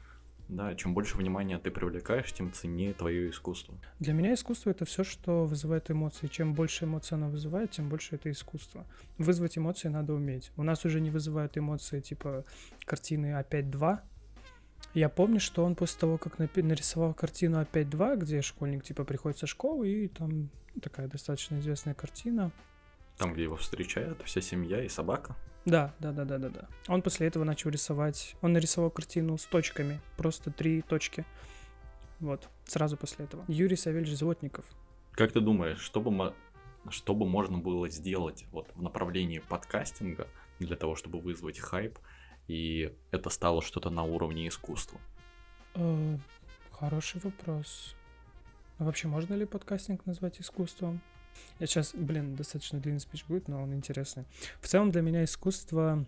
Да, 0.51 0.75
чем 0.75 0.93
больше 0.93 1.17
внимания 1.17 1.57
ты 1.57 1.71
привлекаешь, 1.71 2.31
тем 2.33 2.51
ценнее 2.51 2.93
твое 2.93 3.29
искусство. 3.29 3.73
Для 3.99 4.13
меня 4.13 4.33
искусство 4.33 4.69
это 4.69 4.83
все, 4.83 5.05
что 5.05 5.45
вызывает 5.45 5.89
эмоции. 5.89 6.27
Чем 6.27 6.53
больше 6.53 6.83
эмоций 6.83 7.15
оно 7.15 7.29
вызывает, 7.29 7.71
тем 7.71 7.87
больше 7.87 8.15
это 8.15 8.29
искусство. 8.29 8.85
Вызвать 9.17 9.57
эмоции 9.57 9.87
надо 9.87 10.13
уметь. 10.13 10.51
У 10.57 10.63
нас 10.63 10.83
уже 10.83 10.99
не 10.99 11.09
вызывают 11.09 11.57
эмоции 11.57 12.01
типа 12.01 12.43
картины 12.85 13.33
опять 13.33 13.71
2. 13.71 14.03
Я 14.93 15.07
помню, 15.07 15.39
что 15.39 15.63
он 15.63 15.75
после 15.75 16.01
того, 16.01 16.17
как 16.17 16.37
нарисовал 16.37 17.13
картину 17.13 17.59
опять 17.59 17.89
2, 17.89 18.17
где 18.17 18.41
школьник 18.41 18.83
типа 18.83 19.05
приходит 19.05 19.39
со 19.39 19.47
школы, 19.47 19.89
и 19.89 20.07
там 20.09 20.49
такая 20.81 21.07
достаточно 21.07 21.55
известная 21.59 21.93
картина. 21.93 22.51
Там, 23.17 23.33
где 23.33 23.43
его 23.43 23.55
встречают, 23.55 24.21
вся 24.25 24.41
семья 24.41 24.83
и 24.83 24.89
собака. 24.89 25.35
Да, 25.65 25.93
да, 25.99 26.11
да, 26.11 26.25
да, 26.25 26.37
да, 26.39 26.49
да. 26.49 26.67
Он 26.87 27.01
после 27.01 27.27
этого 27.27 27.43
начал 27.43 27.69
рисовать. 27.69 28.35
Он 28.41 28.53
нарисовал 28.53 28.89
картину 28.89 29.37
с 29.37 29.45
точками, 29.45 29.99
просто 30.17 30.49
три 30.51 30.81
точки. 30.81 31.25
Вот, 32.19 32.49
сразу 32.65 32.97
после 32.97 33.25
этого. 33.25 33.43
Юрий 33.47 33.75
Савельевич 33.75 34.17
Злотников. 34.17 34.65
Как 35.11 35.31
ты 35.31 35.39
думаешь, 35.39 35.79
что 35.79 36.01
бы, 36.01 36.09
мо- 36.11 36.33
что 36.89 37.13
бы 37.13 37.27
можно 37.27 37.57
было 37.57 37.89
сделать 37.89 38.45
вот 38.51 38.69
в 38.75 38.81
направлении 38.81 39.39
подкастинга 39.39 40.27
для 40.59 40.75
того, 40.75 40.95
чтобы 40.95 41.19
вызвать 41.19 41.59
хайп, 41.59 41.97
и 42.47 42.93
это 43.11 43.29
стало 43.29 43.61
что-то 43.61 43.89
на 43.89 44.03
уровне 44.03 44.47
искусства? 44.47 44.99
Э, 45.75 46.17
Хороший 46.71 47.21
вопрос. 47.21 47.95
А 48.79 48.83
вообще, 48.83 49.07
можно 49.07 49.35
ли 49.35 49.45
подкастинг 49.45 50.05
назвать 50.07 50.41
искусством? 50.41 51.01
Я 51.59 51.67
сейчас, 51.67 51.91
блин, 51.93 52.35
достаточно 52.35 52.79
длинный 52.79 52.99
спич 52.99 53.25
будет, 53.25 53.47
но 53.47 53.61
он 53.61 53.73
интересный. 53.73 54.25
В 54.61 54.67
целом 54.67 54.91
для 54.91 55.01
меня 55.01 55.23
искусство 55.23 56.05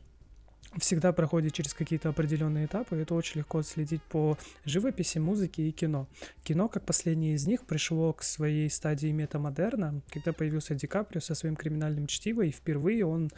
всегда 0.77 1.13
проходит 1.13 1.53
через 1.53 1.73
какие-то 1.73 2.09
определенные 2.09 2.65
этапы. 2.65 2.97
и 2.97 3.01
Это 3.01 3.13
очень 3.13 3.39
легко 3.39 3.59
отследить 3.59 4.01
по 4.03 4.37
живописи, 4.65 5.19
музыке 5.19 5.67
и 5.67 5.71
кино. 5.71 6.07
Кино, 6.43 6.67
как 6.67 6.85
последнее 6.85 7.35
из 7.35 7.45
них, 7.45 7.65
пришло 7.65 8.13
к 8.13 8.23
своей 8.23 8.69
стадии 8.69 9.11
метамодерна, 9.11 10.01
когда 10.11 10.33
появился 10.33 10.75
Ди 10.75 10.87
Каприо 10.87 11.21
со 11.21 11.35
своим 11.35 11.55
криминальным 11.55 12.07
чтивом, 12.07 12.45
и 12.45 12.51
впервые 12.51 13.05
он 13.05 13.29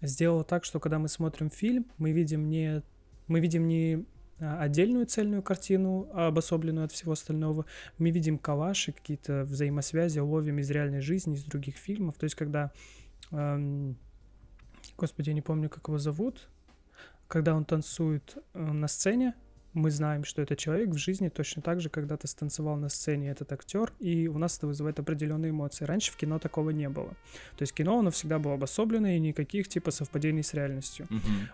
сделал 0.00 0.44
так, 0.44 0.64
что 0.64 0.80
когда 0.80 0.98
мы 0.98 1.08
смотрим 1.08 1.50
фильм, 1.50 1.86
мы 1.98 2.12
видим 2.12 2.48
не 2.48 2.82
мы 3.26 3.38
видим 3.38 3.68
не 3.68 4.04
отдельную 4.40 5.06
цельную 5.06 5.42
картину, 5.42 6.08
а 6.12 6.28
обособленную 6.28 6.84
от 6.86 6.92
всего 6.92 7.12
остального. 7.12 7.66
Мы 7.98 8.10
видим 8.10 8.38
коллаж 8.38 8.88
и 8.88 8.92
какие-то 8.92 9.44
взаимосвязи 9.44 10.18
ловим 10.18 10.58
из 10.58 10.70
реальной 10.70 11.00
жизни, 11.00 11.34
из 11.34 11.44
других 11.44 11.76
фильмов. 11.76 12.16
То 12.16 12.24
есть, 12.24 12.36
когда... 12.36 12.72
эм, 13.32 13.96
господи, 14.96 15.28
я 15.30 15.34
не 15.34 15.42
помню, 15.42 15.68
как 15.68 15.88
его 15.88 15.98
зовут. 15.98 16.48
Когда 17.28 17.54
он 17.54 17.64
танцует 17.64 18.36
э, 18.54 18.60
на 18.60 18.88
сцене, 18.88 19.34
мы 19.72 19.90
знаем, 19.90 20.24
что 20.24 20.42
это 20.42 20.56
человек 20.56 20.90
в 20.90 20.96
жизни 20.96 21.28
точно 21.28 21.62
так 21.62 21.80
же 21.80 21.88
когда-то 21.88 22.26
станцевал 22.26 22.76
на 22.76 22.88
сцене 22.88 23.30
этот 23.30 23.52
актер, 23.52 23.92
и 24.00 24.28
у 24.28 24.38
нас 24.38 24.58
это 24.58 24.66
вызывает 24.66 24.98
определенные 24.98 25.50
эмоции. 25.50 25.84
Раньше 25.84 26.12
в 26.12 26.16
кино 26.16 26.38
такого 26.38 26.70
не 26.70 26.88
было. 26.88 27.10
То 27.56 27.62
есть 27.62 27.72
кино, 27.72 27.98
оно 27.98 28.10
всегда 28.10 28.38
было 28.38 28.54
обособлено, 28.54 29.08
и 29.08 29.18
никаких 29.18 29.68
типа 29.68 29.90
совпадений 29.90 30.42
с 30.42 30.54
реальностью. 30.54 31.08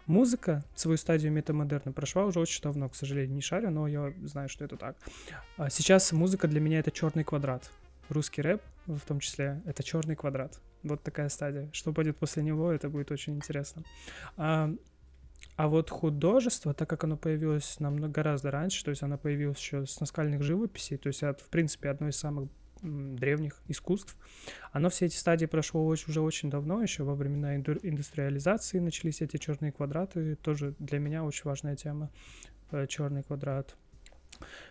Музыка 0.06 0.64
свою 0.74 0.96
стадию 0.96 1.32
метамодерна 1.32 1.92
прошла 1.92 2.24
уже 2.24 2.40
очень 2.40 2.62
давно, 2.62 2.88
к 2.88 2.94
сожалению, 2.94 3.34
не 3.34 3.42
шарю, 3.42 3.70
но 3.70 3.86
я 3.86 4.12
знаю, 4.24 4.48
что 4.48 4.64
это 4.64 4.76
так. 4.76 4.96
А 5.56 5.70
Сейчас 5.70 6.12
музыка 6.12 6.48
для 6.48 6.60
меня 6.60 6.78
это 6.78 6.90
черный 6.90 7.22
квадрат. 7.22 7.70
Русский 8.08 8.40
рэп, 8.40 8.62
в 8.86 9.00
том 9.00 9.20
числе, 9.20 9.60
это 9.66 9.82
черный 9.82 10.16
квадрат. 10.16 10.58
Вот 10.82 11.02
такая 11.02 11.28
стадия. 11.28 11.68
Что 11.72 11.92
будет 11.92 12.16
после 12.16 12.42
него, 12.42 12.72
это 12.72 12.88
будет 12.88 13.10
очень 13.10 13.34
интересно. 13.34 13.82
А, 15.56 15.68
вот 15.68 15.90
художество, 15.90 16.74
так 16.74 16.88
как 16.88 17.04
оно 17.04 17.16
появилось 17.16 17.80
намного 17.80 18.08
гораздо 18.08 18.50
раньше, 18.50 18.84
то 18.84 18.90
есть 18.90 19.02
оно 19.02 19.16
появилось 19.16 19.58
еще 19.58 19.86
с 19.86 20.00
наскальных 20.00 20.42
живописей, 20.42 20.98
то 20.98 21.08
есть 21.08 21.22
это, 21.22 21.42
в 21.42 21.48
принципе, 21.48 21.88
одно 21.88 22.08
из 22.08 22.16
самых 22.16 22.48
древних 22.82 23.62
искусств. 23.68 24.16
Оно 24.72 24.90
все 24.90 25.06
эти 25.06 25.16
стадии 25.16 25.46
прошло 25.46 25.92
оч- 25.92 26.08
уже 26.08 26.20
очень 26.20 26.50
давно, 26.50 26.82
еще 26.82 27.04
во 27.04 27.14
времена 27.14 27.56
инду- 27.56 27.80
индустриализации 27.82 28.78
начались 28.78 29.22
эти 29.22 29.38
черные 29.38 29.72
квадраты. 29.72 30.36
Тоже 30.36 30.74
для 30.78 30.98
меня 30.98 31.24
очень 31.24 31.44
важная 31.44 31.74
тема. 31.74 32.10
Черный 32.88 33.22
квадрат. 33.22 33.76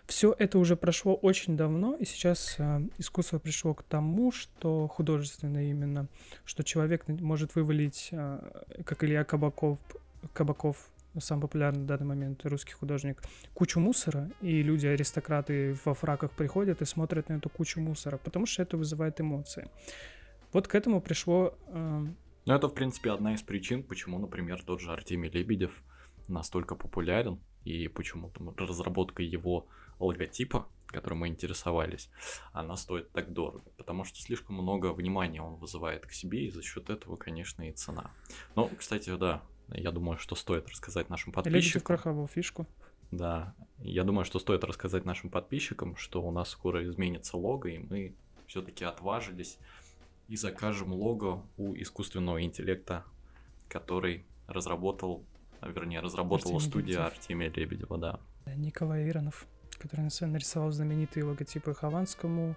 Все 0.06 0.36
это 0.38 0.60
уже 0.60 0.75
прошло 0.75 1.15
очень 1.15 1.58
давно, 1.58 1.96
и 1.96 2.06
сейчас 2.06 2.56
э, 2.60 2.82
искусство 3.00 3.39
пришло 3.39 3.74
к 3.74 3.82
тому, 3.82 4.32
что 4.32 4.88
художественно 4.88 5.68
именно, 5.68 6.08
что 6.44 6.63
человек 6.63 7.08
может 7.08 7.56
вывалить, 7.56 8.10
э, 8.12 8.63
как 8.86 9.04
Илья 9.04 9.24
Кабаков, 9.24 9.80
Кабаков, 10.34 10.89
самый 11.20 11.41
популярный 11.41 11.84
в 11.84 11.86
данный 11.86 12.05
момент 12.05 12.46
русский 12.46 12.74
художник, 12.74 13.22
кучу 13.53 13.79
мусора, 13.79 14.29
и 14.41 14.62
люди, 14.62 14.88
аристократы 14.88 15.77
во 15.86 15.94
фраках 15.94 16.32
приходят 16.32 16.82
и 16.82 16.86
смотрят 16.86 17.29
на 17.29 17.34
эту 17.34 17.50
кучу 17.50 17.79
мусора, 17.79 18.17
потому 18.17 18.46
что 18.46 18.62
это 18.63 18.77
вызывает 18.77 19.22
эмоции. 19.22 19.70
Вот 20.51 20.67
к 20.67 20.75
этому 20.75 21.01
пришло... 21.01 21.58
э, 21.67 22.05
Ну, 22.46 22.53
это, 22.53 22.67
в 22.67 22.74
принципе, 22.74 23.12
одна 23.12 23.34
из 23.34 23.41
причин, 23.41 23.84
почему, 23.84 24.20
например, 24.20 24.63
тот 24.63 24.82
же 24.82 24.91
Артемий 24.91 25.29
Лебедев 25.29 25.84
настолько 26.27 26.75
популярен, 26.75 27.39
и 27.63 27.88
почему 27.88 28.29
там 28.29 28.55
разработка 28.55 29.24
его 29.24 29.67
логотипа, 30.00 30.67
которым 30.88 31.20
мы 31.20 31.27
интересовались, 31.27 32.10
она 32.53 32.77
стоит 32.77 33.12
так 33.12 33.34
дорого. 33.34 33.63
Потому 33.77 34.03
что 34.03 34.20
слишком 34.20 34.55
много 34.55 34.94
внимания 34.94 35.41
он 35.41 35.55
вызывает 35.55 36.05
к 36.05 36.12
себе, 36.12 36.46
и 36.46 36.51
за 36.51 36.62
счет 36.62 36.89
этого, 36.89 37.15
конечно, 37.15 37.67
и 37.67 37.72
цена. 37.72 38.12
Но, 38.55 38.70
кстати, 38.77 39.15
да, 39.17 39.41
я 39.69 39.91
думаю, 39.91 40.17
что 40.17 40.36
стоит 40.36 40.67
рассказать 40.69 41.10
нашим 41.10 41.31
Лебедев 41.31 41.43
подписчикам. 41.43 41.81
прохавал 41.84 42.27
фишку. 42.27 42.67
Да, 43.12 43.53
я 43.79 44.03
думаю, 44.03 44.25
что 44.25 44.39
стоит 44.39 44.63
рассказать 44.63 45.05
нашим 45.05 45.29
подписчикам, 45.29 45.95
что 45.95 46.22
у 46.22 46.31
нас 46.31 46.50
скоро 46.50 46.88
изменится 46.88 47.38
лого, 47.38 47.67
и 47.67 47.77
мы 47.77 48.15
все-таки 48.48 48.84
отважились 48.84 49.57
и 50.27 50.36
закажем 50.36 50.93
лого 50.93 51.45
у 51.57 51.75
искусственного 51.75 52.43
интеллекта, 52.43 53.05
который 53.69 54.25
разработал, 54.48 55.24
а, 55.62 55.69
вернее, 55.69 56.00
разработала 56.00 56.55
Артемий 56.55 56.69
студия 56.69 56.98
Лебедев. 56.98 57.13
Артемия 57.13 57.51
Лебедева, 57.51 57.98
да. 57.98 58.19
Николай 58.55 59.07
Иронов, 59.07 59.45
который 59.77 60.07
нарисовал 60.22 60.72
знаменитые 60.72 61.24
логотипы 61.24 61.74
Хованскому, 61.74 62.55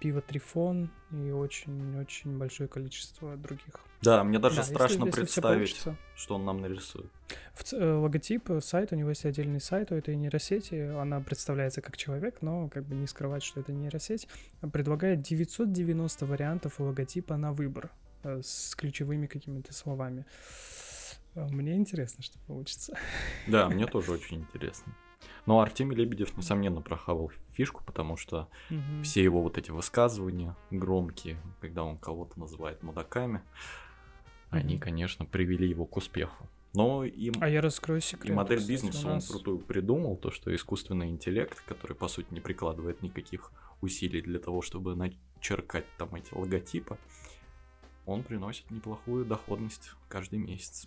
пиво 0.00 0.20
Трифон 0.20 0.90
и 1.12 1.30
очень-очень 1.30 2.36
большое 2.36 2.68
количество 2.68 3.36
других. 3.36 3.74
Да, 4.02 4.24
мне 4.24 4.38
даже 4.38 4.56
Да, 4.56 4.62
если- 4.62 4.74
страшно 4.74 5.04
если 5.06 5.20
представить, 5.20 5.56
получится. 5.58 5.96
что 6.16 6.34
он 6.34 6.44
нам 6.44 6.60
нарисует. 6.60 7.10
В 7.54 7.72
э, 7.72 7.92
логотип, 7.94 8.50
э, 8.50 8.60
сайт, 8.60 8.92
у 8.92 8.96
него 8.96 9.08
есть 9.10 9.24
отдельный 9.24 9.60
сайт 9.60 9.90
у 9.92 9.94
этой 9.94 10.16
нейросети, 10.16 10.74
она 10.74 11.20
представляется 11.20 11.80
как 11.80 11.96
человек, 11.96 12.42
но 12.42 12.68
как 12.68 12.84
бы 12.84 12.94
не 12.94 13.06
скрывать, 13.06 13.42
что 13.42 13.60
это 13.60 13.72
нейросеть, 13.72 14.28
предлагает 14.72 15.22
990 15.22 16.26
вариантов 16.26 16.78
логотипа 16.80 17.36
на 17.36 17.52
выбор 17.52 17.90
э, 18.24 18.40
с 18.44 18.74
ключевыми 18.74 19.26
какими-то 19.26 19.72
словами. 19.72 20.26
Э, 21.34 21.46
Мне 21.48 21.74
интересно, 21.76 22.22
что 22.22 22.38
получится. 22.46 22.96
Да, 23.46 23.68
мне 23.68 23.86
тоже 23.90 24.12
очень 24.12 24.38
интересно. 24.40 24.92
Но 25.46 25.60
Артемий 25.60 25.96
Лебедев, 25.96 26.36
несомненно, 26.36 26.82
прохавал 26.82 27.30
фишку, 27.56 27.82
потому 27.84 28.16
что 28.16 28.48
Мгм. 28.70 29.02
все 29.02 29.22
его 29.22 29.42
вот 29.42 29.56
эти 29.58 29.70
высказывания 29.70 30.54
громкие, 30.70 31.36
когда 31.60 31.82
он 31.84 31.96
кого-то 31.96 32.38
называет 32.38 32.82
мудаками, 32.82 33.40
они, 34.50 34.74
Мгм. 34.74 34.82
конечно, 34.82 35.24
привели 35.24 35.68
его 35.68 35.86
к 35.86 35.96
успеху. 35.96 36.46
Но 36.74 37.04
и, 37.04 37.32
А 37.40 37.48
я 37.48 37.62
раскрою 37.62 38.02
секрет. 38.02 38.30
и 38.30 38.34
модель 38.34 38.58
кстати, 38.58 38.70
бизнеса 38.72 39.08
он 39.08 39.14
нас- 39.14 39.28
крутую 39.28 39.58
придумал, 39.60 40.16
то, 40.16 40.30
что 40.30 40.54
искусственный 40.54 41.08
интеллект, 41.08 41.58
который, 41.66 41.96
по 41.96 42.06
сути, 42.08 42.26
не 42.30 42.40
прикладывает 42.40 43.00
никаких 43.02 43.50
усилий 43.80 44.20
для 44.20 44.38
того, 44.38 44.60
чтобы 44.60 44.94
начеркать 44.94 45.86
там 45.96 46.14
эти 46.14 46.34
логотипы, 46.34 46.98
он 48.04 48.22
приносит 48.22 48.70
неплохую 48.70 49.24
доходность 49.24 49.92
каждый 50.08 50.38
месяц. 50.38 50.86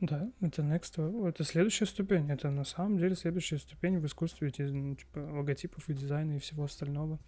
Да, 0.00 0.30
это 0.40 0.62
next 0.62 0.96
level, 0.96 1.28
это 1.28 1.44
следующая 1.44 1.84
ступень. 1.84 2.30
Это 2.30 2.50
на 2.50 2.64
самом 2.64 2.96
деле 2.96 3.14
следующая 3.14 3.58
ступень 3.58 3.98
в 3.98 4.06
искусстве 4.06 4.48
эти, 4.48 4.62
ну, 4.62 4.94
типа, 4.94 5.18
логотипов 5.18 5.88
и 5.88 5.92
дизайна 5.92 6.36
и 6.36 6.38
всего 6.38 6.64
остального. 6.64 7.18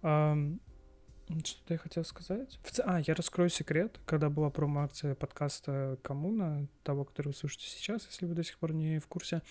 Что-то 0.00 1.74
я 1.74 1.78
хотел 1.78 2.04
сказать. 2.04 2.58
В 2.62 2.80
А, 2.80 3.00
я 3.00 3.14
раскрою 3.14 3.50
секрет. 3.50 4.00
Когда 4.06 4.30
была 4.30 4.50
промо-акция 4.50 5.14
подкаста 5.14 5.98
«Коммуна», 6.02 6.66
того, 6.82 7.04
который 7.04 7.28
вы 7.28 7.34
слушаете 7.34 7.66
сейчас, 7.66 8.06
если 8.06 8.26
вы 8.26 8.34
до 8.34 8.42
сих 8.42 8.58
пор 8.58 8.72
не 8.72 8.98
в 8.98 9.06
курсе, 9.06 9.42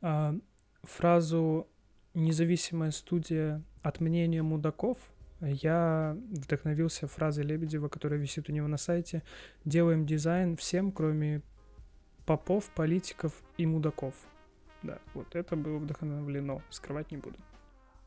а, 0.00 0.34
фразу 0.82 1.66
«независимая 2.14 2.90
студия 2.90 3.62
от 3.82 4.00
мнения 4.00 4.42
мудаков» 4.42 4.98
я 5.40 6.16
вдохновился 6.30 7.06
фразой 7.06 7.44
Лебедева, 7.44 7.88
которая 7.88 8.18
висит 8.18 8.48
у 8.48 8.52
него 8.52 8.68
на 8.68 8.78
сайте 8.78 9.22
«Делаем 9.64 10.06
дизайн 10.06 10.56
всем, 10.56 10.92
кроме 10.92 11.42
попов, 12.26 12.70
политиков 12.70 13.32
и 13.58 13.66
мудаков. 13.66 14.14
да, 14.82 14.98
вот 15.14 15.34
это 15.34 15.56
было 15.56 15.78
вдохновлено, 15.78 16.62
скрывать 16.70 17.10
не 17.10 17.18
буду. 17.18 17.36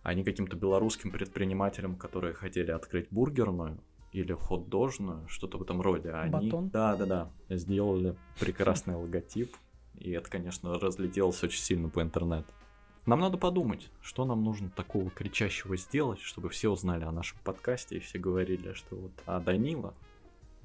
Не 0.05 0.23
каким-то 0.23 0.55
белорусским 0.55 1.11
предпринимателям, 1.11 1.97
которые 1.97 2.33
хотели 2.33 2.71
открыть 2.71 3.07
бургерную 3.11 3.77
или 4.13 4.31
хот-дожную, 4.31 5.27
что-то 5.27 5.57
в 5.57 5.63
этом 5.63 5.81
роде. 5.81 6.11
Они, 6.11 6.31
Батон? 6.31 6.69
да, 6.69 6.95
да, 6.95 7.05
да, 7.05 7.31
сделали 7.57 8.15
прекрасный 8.39 8.95
логотип, 8.95 9.55
и 9.95 10.11
это, 10.11 10.29
конечно, 10.29 10.79
разлетелось 10.79 11.43
очень 11.43 11.61
сильно 11.61 11.89
по 11.89 12.01
интернету. 12.01 12.47
Нам 13.05 13.19
надо 13.19 13.37
подумать, 13.37 13.89
что 14.01 14.25
нам 14.25 14.43
нужно 14.43 14.69
такого 14.69 15.09
кричащего 15.09 15.77
сделать, 15.77 16.19
чтобы 16.19 16.49
все 16.49 16.69
узнали 16.69 17.03
о 17.03 17.11
нашем 17.11 17.37
подкасте 17.43 17.97
и 17.97 17.99
все 17.99 18.17
говорили, 18.19 18.73
что 18.73 18.95
вот 18.95 19.11
а 19.25 19.39
Данила 19.39 19.93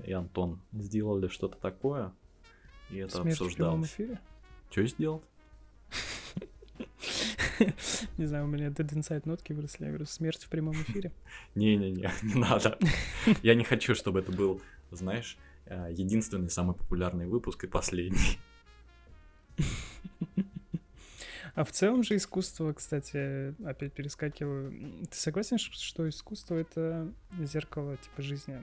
и 0.04 0.12
Антон 0.12 0.61
сделали 0.73 1.28
что-то 1.28 1.56
такое, 1.59 2.12
и 2.92 2.99
это 2.99 3.20
Смерть 3.22 3.37
в 3.40 3.54
прямом 3.54 3.80
обсуждалось. 3.82 3.90
эфире? 3.90 4.20
Что 4.70 4.87
сделать? 4.87 5.22
Не 8.18 8.26
знаю, 8.26 8.44
у 8.44 8.49
меня 8.49 8.68
Dead 8.68 8.88
Inside 8.88 9.22
нотки 9.25 9.52
выросли. 9.52 9.84
Я 9.84 9.90
говорю, 9.90 10.06
смерть 10.06 10.44
в 10.44 10.49
прямом 10.49 10.75
эфире. 10.75 11.12
Не-не-не, 11.54 12.11
не 12.22 12.34
надо. 12.34 12.78
Я 13.42 13.54
не 13.54 13.64
хочу, 13.64 13.94
чтобы 13.94 14.20
это 14.20 14.32
был, 14.32 14.61
знаешь, 14.90 15.37
э, 15.66 15.88
единственный 15.92 16.50
самый 16.50 16.75
популярный 16.75 17.26
выпуск 17.26 17.64
и 17.64 17.66
последний. 17.66 18.38
А 21.54 21.64
в 21.64 21.70
целом 21.72 22.02
же 22.02 22.16
искусство, 22.16 22.72
кстати, 22.72 23.54
опять 23.66 23.92
перескакиваю. 23.92 24.72
Ты 25.11 25.16
согласен, 25.16 25.58
что 25.58 26.08
искусство— 26.08 26.54
это 26.56 27.12
зеркало, 27.40 27.99
типа, 27.99 28.22
жизни? 28.22 28.62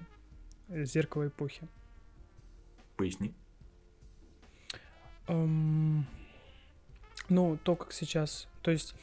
э, 0.70 0.86
Зеркало 0.86 1.28
эпохи? 1.28 1.68
Поясни. 2.98 3.34
Эм, 5.30 6.06
Ну, 7.30 7.58
то, 7.64 7.76
как 7.76 7.94
сейчас. 7.94 8.48
То 8.64 8.72
есть, 8.72 8.96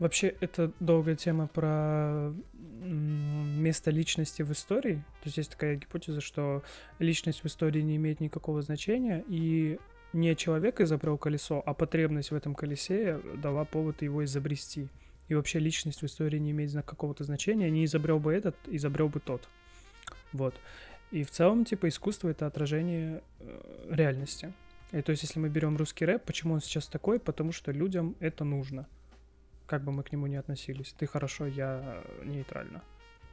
вообще, 0.00 0.34
это 0.40 0.72
долгая 0.80 1.14
тема 1.14 1.46
про 1.46 2.34
место 2.82 3.90
личности 3.92 4.42
в 4.42 4.52
истории. 4.52 4.96
То 5.22 5.26
есть, 5.26 5.36
есть 5.38 5.50
такая 5.52 5.76
гипотеза, 5.76 6.20
что 6.20 6.62
личность 6.98 7.42
в 7.42 7.46
истории 7.46 7.82
не 7.82 7.96
имеет 7.96 8.20
никакого 8.20 8.62
значения, 8.62 9.24
и 9.28 9.78
не 10.12 10.34
человек 10.34 10.80
изобрел 10.80 11.18
колесо, 11.18 11.62
а 11.64 11.74
потребность 11.74 12.32
в 12.32 12.34
этом 12.34 12.54
колесе 12.54 13.20
дала 13.36 13.64
повод 13.64 14.02
его 14.02 14.24
изобрести. 14.24 14.88
И 15.28 15.34
вообще 15.34 15.60
личность 15.60 16.02
в 16.02 16.06
истории 16.06 16.38
не 16.38 16.50
имеет 16.50 16.72
какого-то 16.84 17.24
значения. 17.24 17.70
Не 17.70 17.84
изобрел 17.84 18.18
бы 18.18 18.32
этот, 18.32 18.56
изобрел 18.66 19.08
бы 19.08 19.20
тот. 19.20 19.48
Вот. 20.32 20.54
И 21.12 21.22
в 21.22 21.30
целом, 21.30 21.64
типа, 21.64 21.88
искусство— 21.88 22.28
это 22.30 22.46
отражение 22.46 23.22
э, 23.38 23.88
реальности. 23.90 24.52
И 24.92 25.02
то 25.02 25.10
есть, 25.10 25.22
если 25.22 25.40
мы 25.40 25.48
берем 25.48 25.76
русский 25.76 26.04
рэп, 26.04 26.24
почему 26.24 26.54
он 26.54 26.60
сейчас 26.60 26.86
такой? 26.86 27.18
Потому 27.18 27.52
что 27.52 27.72
людям 27.72 28.16
это 28.20 28.44
нужно. 28.44 28.86
Как 29.66 29.82
бы 29.82 29.90
мы 29.90 30.02
к 30.04 30.12
нему 30.12 30.26
ни 30.26 30.36
относились. 30.36 30.94
Ты 30.96 31.06
хорошо, 31.06 31.46
я 31.46 32.02
нейтрально. 32.24 32.82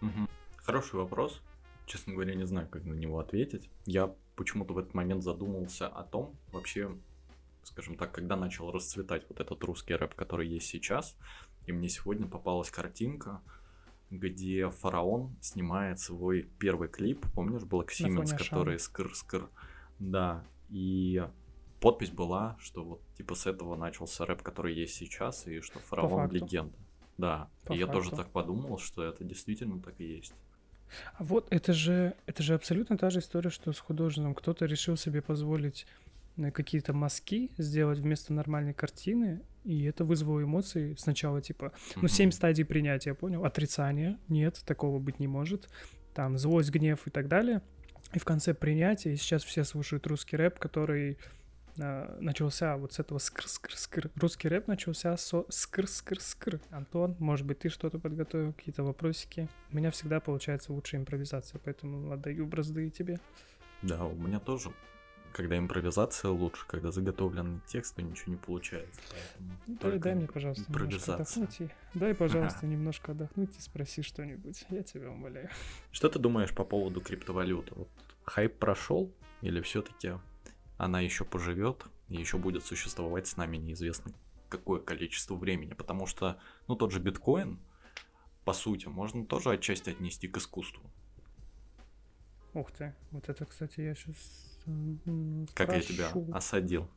Мгм. 0.02 0.28
Хороший 0.58 0.96
вопрос. 0.96 1.42
Честно 1.86 2.14
говоря, 2.14 2.34
не 2.34 2.46
знаю, 2.46 2.68
как 2.70 2.86
на 2.86 2.94
него 2.94 3.20
ответить. 3.20 3.70
Я 3.86 4.14
почему-то 4.36 4.74
в 4.74 4.80
этот 4.80 4.94
момент 4.94 5.24
задумался 5.24 5.88
о 5.88 6.04
том, 6.04 6.36
вообще, 6.52 6.96
скажем 7.64 7.96
так, 7.96 8.12
когда 8.12 8.36
начал 8.36 8.72
расцветать 8.72 9.26
вот 9.30 9.40
этот 9.40 9.64
русский 9.64 9.94
рэп, 9.94 10.16
который 10.16 10.48
есть 10.48 10.68
сейчас. 10.68 11.16
И 11.68 11.72
мне 11.72 11.88
сегодня 11.90 12.28
попалась 12.28 12.72
картинка, 12.72 13.42
где 14.10 14.70
фараон 14.70 15.36
снимает 15.42 16.00
свой 16.00 16.50
первый 16.58 16.88
клип. 16.88 17.26
Помнишь, 17.34 17.62
Black 17.62 17.92
фоне 17.92 18.38
который 18.38 18.80
скр-скр. 18.80 19.50
Да. 20.00 20.44
И 20.70 21.24
подпись 21.84 22.12
была, 22.12 22.56
что 22.62 22.82
вот 22.82 23.02
типа 23.18 23.36
с 23.36 23.46
этого 23.46 23.76
начался 23.76 24.26
рэп, 24.26 24.42
который 24.42 24.74
есть 24.74 24.96
сейчас, 24.96 25.48
и 25.48 25.60
что 25.60 25.80
фараон 25.80 26.30
факту. 26.30 26.36
легенда. 26.36 26.78
Да. 27.18 27.50
По 27.66 27.74
и 27.74 27.78
я 27.78 27.88
тоже 27.88 28.10
факту. 28.10 28.24
так 28.24 28.32
подумал, 28.32 28.78
что 28.78 29.04
это 29.04 29.26
действительно 29.26 29.82
так 29.82 29.94
и 30.00 30.06
есть. 30.06 30.34
А 31.16 31.24
вот 31.26 31.48
это 31.52 31.74
же, 31.74 32.14
это 32.26 32.42
же 32.42 32.54
абсолютно 32.54 32.98
та 32.98 33.10
же 33.10 33.20
история, 33.20 33.50
что 33.50 33.74
с 33.74 33.80
художником. 33.80 34.34
Кто-то 34.34 34.66
решил 34.66 34.96
себе 34.96 35.22
позволить 35.22 35.86
э, 36.38 36.52
какие-то 36.52 36.94
мазки 36.94 37.52
сделать 37.58 38.00
вместо 38.00 38.32
нормальной 38.32 38.74
картины, 38.74 39.42
и 39.66 39.84
это 39.84 40.06
вызвало 40.06 40.42
эмоции 40.42 40.96
сначала, 40.98 41.42
типа, 41.42 41.74
Ну, 41.98 42.08
семь 42.08 42.32
стадий 42.32 42.64
принятия, 42.64 43.14
понял? 43.14 43.44
Отрицание, 43.44 44.18
нет, 44.30 44.62
такого 44.66 45.00
быть 45.00 45.20
не 45.20 45.28
может. 45.28 45.68
Там 46.14 46.38
злость, 46.38 46.70
гнев 46.70 47.08
и 47.08 47.10
так 47.10 47.28
далее. 47.28 47.62
И 48.14 48.20
в 48.20 48.24
конце 48.24 48.54
принятия, 48.54 49.12
и 49.12 49.18
сейчас 49.18 49.44
все 49.44 49.66
слушают 49.66 50.08
русский 50.08 50.38
рэп, 50.38 50.60
который 50.60 51.18
а, 51.80 52.18
начался 52.20 52.78
вот 52.78 52.94
с 52.94 53.00
этого 53.00 53.18
скр-скр-скр. 53.18 54.12
Русский 54.16 54.48
рэп 54.48 54.68
начался 54.68 55.18
со 55.18 55.46
скр-скр-скр. 55.50 56.60
Антон, 56.70 57.16
может 57.20 57.46
быть, 57.46 57.60
ты 57.60 57.70
что-то 57.70 58.00
подготовил, 58.00 58.54
какие-то 58.54 58.84
вопросики? 58.84 59.50
У 59.72 59.78
меня 59.78 59.92
всегда 59.92 60.20
получается 60.20 60.74
лучшая 60.74 61.02
импровизация, 61.02 61.60
поэтому 61.64 62.12
отдаю 62.12 62.46
бразды 62.46 62.88
и 62.88 62.92
тебе. 62.92 63.20
Да, 63.82 64.06
у 64.06 64.16
меня 64.16 64.40
тоже. 64.40 64.72
Когда 65.34 65.58
импровизация 65.58 66.30
лучше, 66.30 66.64
когда 66.68 66.92
заготовленный 66.92 67.60
текст, 67.66 67.96
то 67.96 68.04
ничего 68.04 68.34
не 68.34 68.38
получается. 68.38 69.02
Дай, 69.66 69.98
дай 69.98 70.14
мне, 70.14 70.28
пожалуйста, 70.28 70.72
немножко 70.72 71.16
отдохнуть. 71.16 71.62
И... 71.62 71.70
Дай, 71.96 72.14
пожалуйста, 72.14 72.66
немножко 72.68 73.12
отдохнуть 73.14 73.58
и 73.58 73.62
спроси 73.62 74.04
что-нибудь. 74.04 74.64
Я 74.70 74.84
тебя 74.84 75.10
умоляю. 75.10 75.50
Что 75.92 76.10
ты 76.10 76.20
думаешь 76.20 76.54
по 76.54 76.64
поводу 76.64 77.02
криптовалюты? 77.02 77.74
Вот 77.74 77.90
хайп 78.26 78.60
прошел 78.60 79.12
или 79.42 79.60
все-таки 79.62 80.14
она 80.84 81.00
еще 81.00 81.26
поживет 81.26 81.86
и 82.10 82.16
еще 82.16 82.38
будет 82.38 82.66
существовать 82.66 83.28
с 83.28 83.38
нами 83.38 83.58
неизвестно 83.58 84.14
какое 84.50 84.80
количество 84.80 85.36
времени? 85.36 85.74
Потому 85.74 86.06
что, 86.06 86.38
ну, 86.68 86.76
тот 86.76 86.92
же 86.92 87.00
биткоин, 87.00 87.60
по 88.46 88.54
сути, 88.54 88.88
можно 88.88 89.26
тоже 89.26 89.52
отчасти 89.52 89.90
отнести 89.90 90.28
к 90.28 90.38
искусству. 90.38 90.84
Ух 92.54 92.72
ты, 92.72 92.94
вот 93.12 93.30
это, 93.30 93.46
кстати, 93.46 93.82
я 93.82 93.96
сейчас 93.96 94.60
Как 95.56 95.74
я 95.74 95.82
тебя 95.82 96.12
осадил. 96.34 96.88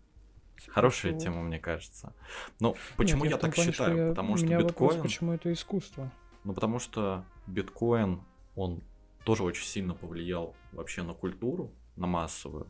Хорошая 0.69 1.19
тема, 1.19 1.43
мне 1.43 1.59
кажется. 1.59 2.15
Но 2.61 2.77
почему 2.97 3.25
я, 3.25 3.37
так 3.37 3.55
считаю? 3.55 4.11
потому 4.11 4.37
что 4.37 4.47
у 4.47 4.49
меня 4.49 4.59
биткоин... 4.59 4.89
вопрос, 4.89 5.03
почему 5.03 5.33
это 5.33 5.53
искусство? 5.53 6.11
Ну, 6.45 6.55
потому 6.55 6.79
что 6.79 7.25
биткоин, 7.47 8.23
он 8.55 8.83
тоже 9.25 9.43
очень 9.43 9.67
сильно 9.67 9.95
повлиял 9.95 10.55
вообще 10.73 11.03
на 11.03 11.15
культуру, 11.15 11.73
на 11.97 12.07
массовую. 12.07 12.69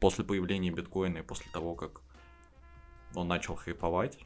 После 0.00 0.24
появления 0.24 0.70
биткоина 0.70 1.18
и 1.18 1.22
после 1.22 1.50
того, 1.52 1.74
как 1.74 2.00
он 3.14 3.28
начал 3.28 3.56
хайповать, 3.56 4.18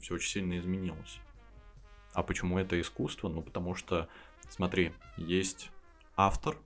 все 0.00 0.14
очень 0.14 0.30
сильно 0.30 0.58
изменилось. 0.58 1.18
А 2.12 2.22
почему 2.22 2.58
это 2.58 2.78
искусство? 2.80 3.28
Ну, 3.28 3.40
потому 3.42 3.74
что, 3.74 4.08
смотри, 4.50 4.92
есть 5.16 5.70
автор 6.14 6.58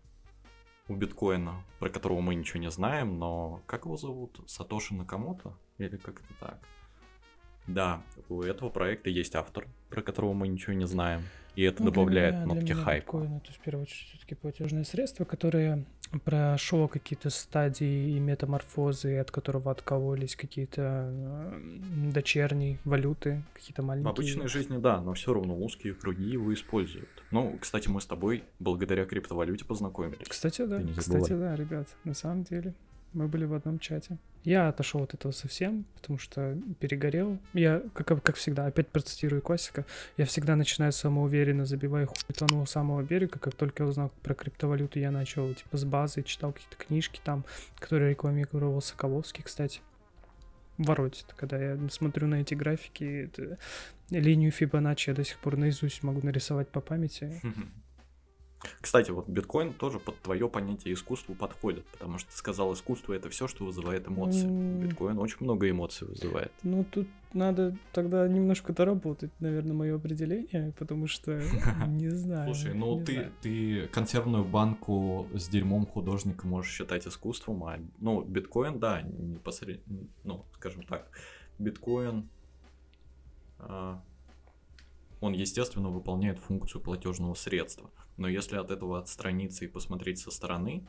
у 0.89 0.95
биткоина, 0.97 1.63
про 1.79 1.89
которого 1.89 2.21
мы 2.21 2.35
ничего 2.35 2.61
не 2.61 2.71
знаем, 2.71 3.19
но 3.19 3.63
как 3.67 3.85
его 3.85 3.97
зовут? 3.97 4.41
Сатоши 4.47 4.95
Накамото? 4.95 5.57
Или 5.79 5.97
как-то 5.97 6.35
так? 6.41 6.59
Да, 7.67 8.03
у 8.29 8.43
этого 8.43 8.71
проекта 8.71 9.11
есть 9.11 9.35
автор, 9.35 9.67
про 9.89 10.01
которого 10.03 10.33
мы 10.33 10.47
ничего 10.49 10.73
не 10.73 10.87
знаем. 10.87 11.23
И 11.57 11.63
это 11.63 11.83
Ну, 11.83 11.91
для 11.91 11.95
добавляет 11.95 12.35
меня- 12.35 12.45
для 12.45 12.55
нотки 12.55 12.73
меня 12.73 12.85
хайпа. 12.85 13.05
биткоин 13.19 13.37
это 13.39 13.53
в 13.53 13.59
первую 13.59 13.83
очередь 13.83 14.09
все-таки 14.09 14.35
платежное 14.37 14.85
средство, 14.85 15.25
которое 15.25 15.85
прошло 16.25 16.89
какие-то 16.89 17.31
стадии 17.31 18.17
и 18.17 18.19
метаморфозы, 18.21 19.19
от 19.19 19.31
которого 19.31 19.71
откололись 19.71 20.37
какие-то 20.37 21.11
э, 21.13 22.11
дочерние 22.13 22.79
валюты, 22.85 23.43
какие-то 23.55 23.83
В 23.83 23.87
маленькие. 23.87 24.11
обычной 24.11 24.49
жизни, 24.49 24.79
да, 24.79 25.01
но 25.01 25.15
все 25.15 25.35
равно 25.35 25.57
узкие 25.57 25.95
круги 25.95 26.31
его 26.31 26.53
используют. 26.55 27.09
Ну, 27.31 27.59
кстати, 27.61 27.89
мы 27.89 28.01
с 28.01 28.07
тобой 28.07 28.45
благодаря 28.59 29.05
криптовалюте 29.05 29.65
познакомились. 29.65 30.27
Кстати, 30.29 30.65
да, 30.65 30.83
кстати, 30.97 31.33
да, 31.33 31.57
ребят, 31.57 31.89
на 32.05 32.15
самом 32.15 32.45
деле. 32.45 32.75
Мы 33.17 33.29
были 33.29 33.47
в 33.47 33.55
одном 33.55 33.79
чате. 33.79 34.19
Я 34.45 34.69
отошел 34.69 35.03
от 35.03 35.15
этого 35.15 35.33
совсем, 35.33 35.87
потому 35.95 36.19
что 36.19 36.55
перегорел. 36.81 37.39
Я, 37.55 37.83
как, 37.95 38.23
как 38.23 38.37
всегда, 38.37 38.67
опять 38.67 38.89
процитирую 38.89 39.41
классика. 39.41 39.87
Я 40.19 40.27
всегда 40.27 40.55
начинаю 40.55 40.93
самоуверенно, 40.93 41.65
забивая 41.65 42.05
хуй, 42.05 42.17
тонул 42.37 42.61
у 42.61 42.67
самого 42.67 43.03
берега. 43.03 43.39
Как 43.39 43.55
только 43.55 43.85
я 43.85 43.89
узнал 43.89 44.13
про 44.23 44.35
криптовалюту, 44.35 44.99
я 44.99 45.11
начал, 45.11 45.53
типа, 45.55 45.79
с 45.79 45.85
базы, 45.87 46.23
читал 46.25 46.53
какие-то 46.53 46.77
книжки 46.77 47.19
там, 47.25 47.47
которые 47.81 48.11
рекламировал 48.11 48.83
Соколовский, 48.83 49.43
кстати. 49.43 49.81
Воротит, 50.77 51.33
когда 51.39 51.57
я 51.59 51.79
смотрю 51.89 52.27
на 52.27 52.43
эти 52.43 52.53
графики, 52.53 53.31
это- 53.35 53.57
линию 54.11 54.53
Фибоначчи 54.53 55.09
я 55.09 55.17
до 55.17 55.25
сих 55.25 55.39
пор 55.39 55.57
наизусть 55.57 56.03
могу 56.03 56.21
нарисовать 56.23 56.69
по 56.69 56.83
памяти. 56.83 57.41
Кстати, 58.81 59.11
вот 59.11 59.29
биткоин 59.29 59.75
тоже 59.75 59.99
под 59.99 60.19
твое 60.21 60.49
понятие 60.49 60.95
искусства 60.95 61.35
подходит, 61.35 61.85
потому 61.87 62.19
что 62.19 62.31
ты 62.31 62.37
сказал, 62.37 62.73
искусство 62.73 63.13
это 63.13 63.29
все, 63.29 63.49
что 63.49 63.65
вызывает 63.65 64.09
эмоции. 64.09 64.47
М. 64.47 64.81
Биткоин 64.81 65.19
очень 65.19 65.39
много 65.41 65.69
эмоций 65.69 66.07
вызывает. 66.07 66.53
Ну, 66.63 66.85
тут 66.85 67.07
надо 67.33 67.77
тогда 67.93 68.27
немножко 68.27 68.73
доработать, 68.73 69.31
наверное, 69.41 69.75
мое 69.75 69.97
определение, 69.97 70.73
потому 70.79 71.07
что 71.07 71.41
не 71.87 72.11
знаю. 72.11 72.55
Слушай, 72.55 72.75
ну 72.75 73.05
ты, 73.05 73.13
знаю. 73.13 73.33
ты 73.43 73.89
консервную 73.89 74.45
банку 74.45 75.29
с 75.35 75.49
дерьмом 75.49 75.87
художника 75.87 76.47
можешь 76.47 76.73
считать 76.73 77.07
искусством, 77.07 77.65
а 77.65 77.79
ну 77.99 78.23
биткоин, 78.23 78.79
да, 78.79 79.03
непосредственно, 79.03 80.09
ну, 80.25 80.47
скажем 80.55 80.83
так, 80.85 81.11
биткоин, 81.59 82.29
а, 83.59 84.03
он, 85.21 85.33
естественно, 85.33 85.89
выполняет 85.89 86.39
функцию 86.39 86.81
платежного 86.81 87.35
средства. 87.35 87.91
Но 88.17 88.29
если 88.29 88.57
от 88.57 88.71
этого 88.71 88.99
отстраниться 88.99 89.65
и 89.65 89.69
посмотреть 89.69 90.19
со 90.19 90.31
стороны, 90.31 90.87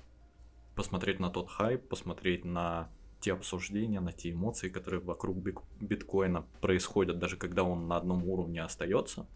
посмотреть 0.76 1.20
на 1.20 1.30
тот 1.30 1.50
хайп, 1.50 1.88
посмотреть 1.88 2.46
на 2.46 2.90
те 3.20 3.34
обсуждения, 3.34 4.00
на 4.00 4.14
те 4.14 4.32
эмоции, 4.32 4.70
которые 4.70 5.02
вокруг 5.02 5.38
биткоина 5.82 6.46
происходят, 6.62 7.20
даже 7.20 7.36
когда 7.36 7.64
он 7.64 7.88
на 7.88 7.98
одном 7.98 8.24
уровне 8.30 8.62
остается, 8.62 9.28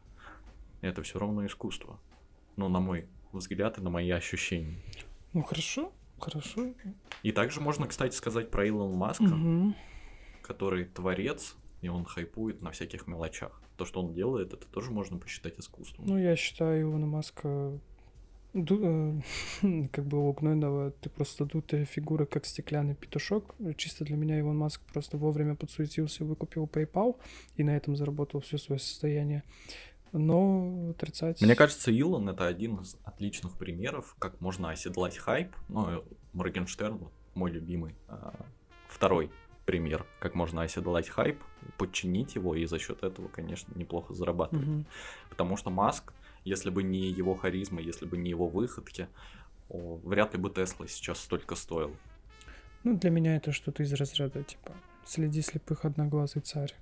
это 0.82 1.02
все 1.02 1.20
равно 1.20 1.46
искусство. 1.46 2.00
Ну, 2.56 2.70
на 2.70 2.80
мой 2.80 3.08
взгляд 3.32 3.78
и 3.78 3.82
на 3.82 3.90
мои 3.90 4.10
ощущения. 4.12 4.78
Ну, 5.34 5.44
хорошо, 5.44 5.92
хорошо. 6.20 6.74
И 7.24 7.32
также 7.32 7.62
можно, 7.62 7.88
кстати, 7.88 8.14
сказать 8.16 8.52
про 8.52 8.68
Илона 8.68 8.96
Маска, 8.96 9.24
угу. 9.24 9.74
который 10.42 10.86
творец, 10.86 11.56
и 11.82 11.88
он 11.88 12.06
хайпует 12.06 12.62
на 12.62 12.72
всяких 12.72 13.08
мелочах. 13.08 13.62
То, 13.82 13.86
что 13.86 14.00
он 14.00 14.14
делает, 14.14 14.54
это 14.54 14.68
тоже 14.68 14.92
можно 14.92 15.18
посчитать 15.18 15.58
искусством. 15.58 16.06
Ну, 16.06 16.16
я 16.16 16.36
считаю 16.36 16.84
Илона 16.84 17.08
Маска 17.08 17.80
Ду, 18.54 18.80
э, 18.80 19.22
как 19.92 20.06
бы 20.06 20.32
Гнойного 20.34 20.92
ты 20.92 21.10
просто 21.10 21.46
дутая 21.46 21.86
фигура, 21.86 22.28
как 22.28 22.46
стеклянный 22.46 22.94
петушок. 22.94 23.56
Чисто 23.78 24.06
для 24.06 24.18
меня 24.18 24.40
Иван 24.40 24.56
Маск 24.56 24.82
просто 24.94 25.18
вовремя 25.18 25.56
подсуетился, 25.56 26.24
выкупил 26.24 26.66
PayPal 26.66 27.16
и 27.56 27.64
на 27.64 27.76
этом 27.76 27.96
заработал 27.96 28.42
все 28.42 28.60
свое 28.60 28.78
состояние. 28.78 29.42
Но 30.12 30.92
отрицать... 30.92 31.42
Мне 31.42 31.56
кажется, 31.56 31.90
Илон 31.90 32.30
это 32.30 32.46
один 32.46 32.82
из 32.82 32.98
отличных 33.04 33.58
примеров, 33.58 34.16
как 34.20 34.40
можно 34.42 34.70
оседлать 34.70 35.18
хайп. 35.18 35.56
Ну, 35.70 36.04
Моргенштерн, 36.34 37.10
мой 37.34 37.50
любимый, 37.50 37.96
а, 38.08 38.46
второй 38.88 39.32
пример, 39.66 40.06
как 40.20 40.36
можно 40.36 40.62
оседлать 40.64 41.10
хайп, 41.10 41.40
подчинить 41.78 42.36
его 42.36 42.56
и 42.56 42.66
за 42.66 42.80
счет 42.80 43.04
этого, 43.04 43.28
конечно, 43.28 43.72
неплохо 43.76 44.14
зарабатывать. 44.14 44.68
Угу. 44.68 44.86
Потому 45.30 45.58
что 45.58 45.70
Маск 45.70 46.14
если 46.44 46.70
бы 46.70 46.84
не 46.84 47.10
его 47.10 47.36
харизма, 47.36 47.82
если 47.82 48.06
бы 48.06 48.18
не 48.18 48.30
его 48.30 48.48
выходки, 48.48 49.08
о, 49.70 49.98
вряд 50.04 50.34
ли 50.34 50.40
бы 50.40 50.50
Тесла 50.50 50.88
сейчас 50.88 51.20
столько 51.20 51.56
стоил. 51.56 51.96
Ну, 52.84 52.98
для 52.98 53.10
меня 53.10 53.36
это 53.36 53.52
что-то 53.52 53.84
из 53.84 53.94
разряда, 53.94 54.44
типа, 54.44 54.72
следи 55.06 55.42
слепых 55.42 55.86
одноглазый 55.86 56.42
царь. 56.42 56.74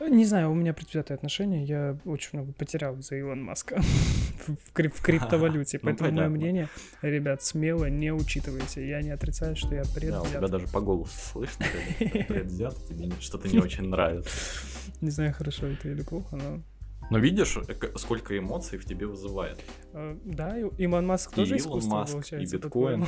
Не 0.00 0.24
знаю, 0.24 0.50
у 0.50 0.54
меня 0.54 0.72
предвзятое 0.72 1.16
отношение, 1.16 1.64
я 1.64 1.98
очень 2.04 2.30
много 2.34 2.52
потерял 2.52 3.00
за 3.00 3.16
Илон 3.16 3.42
Маска 3.42 3.80
в, 4.46 4.72
крип 4.72 4.94
в 4.94 5.02
криптовалюте, 5.02 5.78
ну, 5.82 5.86
поэтому 5.86 6.12
мое 6.12 6.28
мнение, 6.28 6.68
ребят, 7.02 7.42
смело 7.42 7.86
не 7.86 8.12
учитывайте, 8.12 8.86
я 8.86 9.02
не 9.02 9.10
отрицаю, 9.10 9.56
что 9.56 9.74
я 9.74 9.82
предвзят. 9.82 10.22
Да, 10.22 10.22
у 10.22 10.26
тебя 10.26 10.48
даже 10.48 10.66
по 10.68 10.80
голосу 10.80 11.12
слышно, 11.32 11.66
предвзят, 11.98 12.74
тебе 12.88 13.10
что-то 13.20 13.48
не 13.48 13.58
очень 13.58 13.88
нравится. 13.88 14.30
Не 15.00 15.10
знаю, 15.10 15.34
хорошо 15.34 15.66
это 15.66 15.88
или 15.88 16.02
плохо, 16.02 16.36
но 16.36 16.62
но 17.10 17.18
видишь, 17.18 17.56
сколько 17.96 18.36
эмоций 18.36 18.78
в 18.78 18.84
тебе 18.84 19.06
вызывает. 19.06 19.62
Uh, 19.92 20.20
да, 20.24 20.58
и 20.58 20.64
Илон 20.78 21.06
Маск 21.06 21.32
тоже 21.32 21.54
и 21.54 21.58
искусство, 21.58 21.90
Маск, 21.90 22.12
получается, 22.12 22.56
и 22.56 22.58
биткоин. 22.58 23.06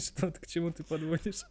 Что 0.00 0.32
к 0.32 0.46
чему 0.46 0.70
ты 0.70 0.82
подводишь? 0.82 1.44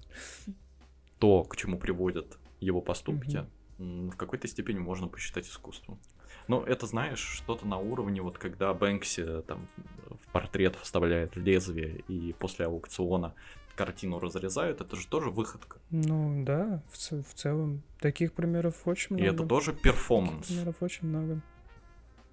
То, 1.20 1.44
к 1.44 1.56
чему 1.56 1.78
приводят 1.78 2.40
его 2.60 2.82
поступки, 2.82 3.46
в 3.82 4.16
какой-то 4.16 4.48
степени 4.48 4.80
можно 4.80 5.08
посчитать 5.08 5.48
искусством. 5.48 6.00
Но 6.48 6.64
это, 6.64 6.86
знаешь, 6.86 7.20
что-то 7.20 7.68
на 7.68 7.78
уровне, 7.78 8.22
вот 8.22 8.38
когда 8.38 8.74
Бэнкси 8.74 9.42
там 9.44 9.68
в 10.10 10.32
портрет 10.32 10.76
вставляет 10.76 11.36
лезвие, 11.36 12.04
и 12.08 12.34
после 12.34 12.66
аукциона 12.66 13.34
картину 13.76 14.20
разрезают, 14.20 14.82
это 14.82 14.96
же 14.96 15.08
тоже 15.08 15.30
выходка. 15.30 15.78
Ну 15.90 16.44
да, 16.44 16.84
в, 16.92 17.24
в 17.24 17.34
целом 17.34 17.82
таких 18.00 18.34
примеров 18.34 18.76
очень 18.86 19.16
много. 19.16 19.24
И 19.24 19.34
это 19.34 19.46
тоже 19.46 19.74
перформанс. 19.74 20.48
Таких 20.48 20.58
примеров 20.58 20.76
очень 20.82 21.08
много. 21.08 21.42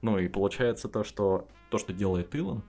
Ну 0.02 0.18
и 0.18 0.28
получается 0.28 0.88
то, 0.88 1.04
что 1.04 1.48
то, 1.70 1.78
что 1.78 1.92
делает 1.92 2.34
Илон, 2.34 2.62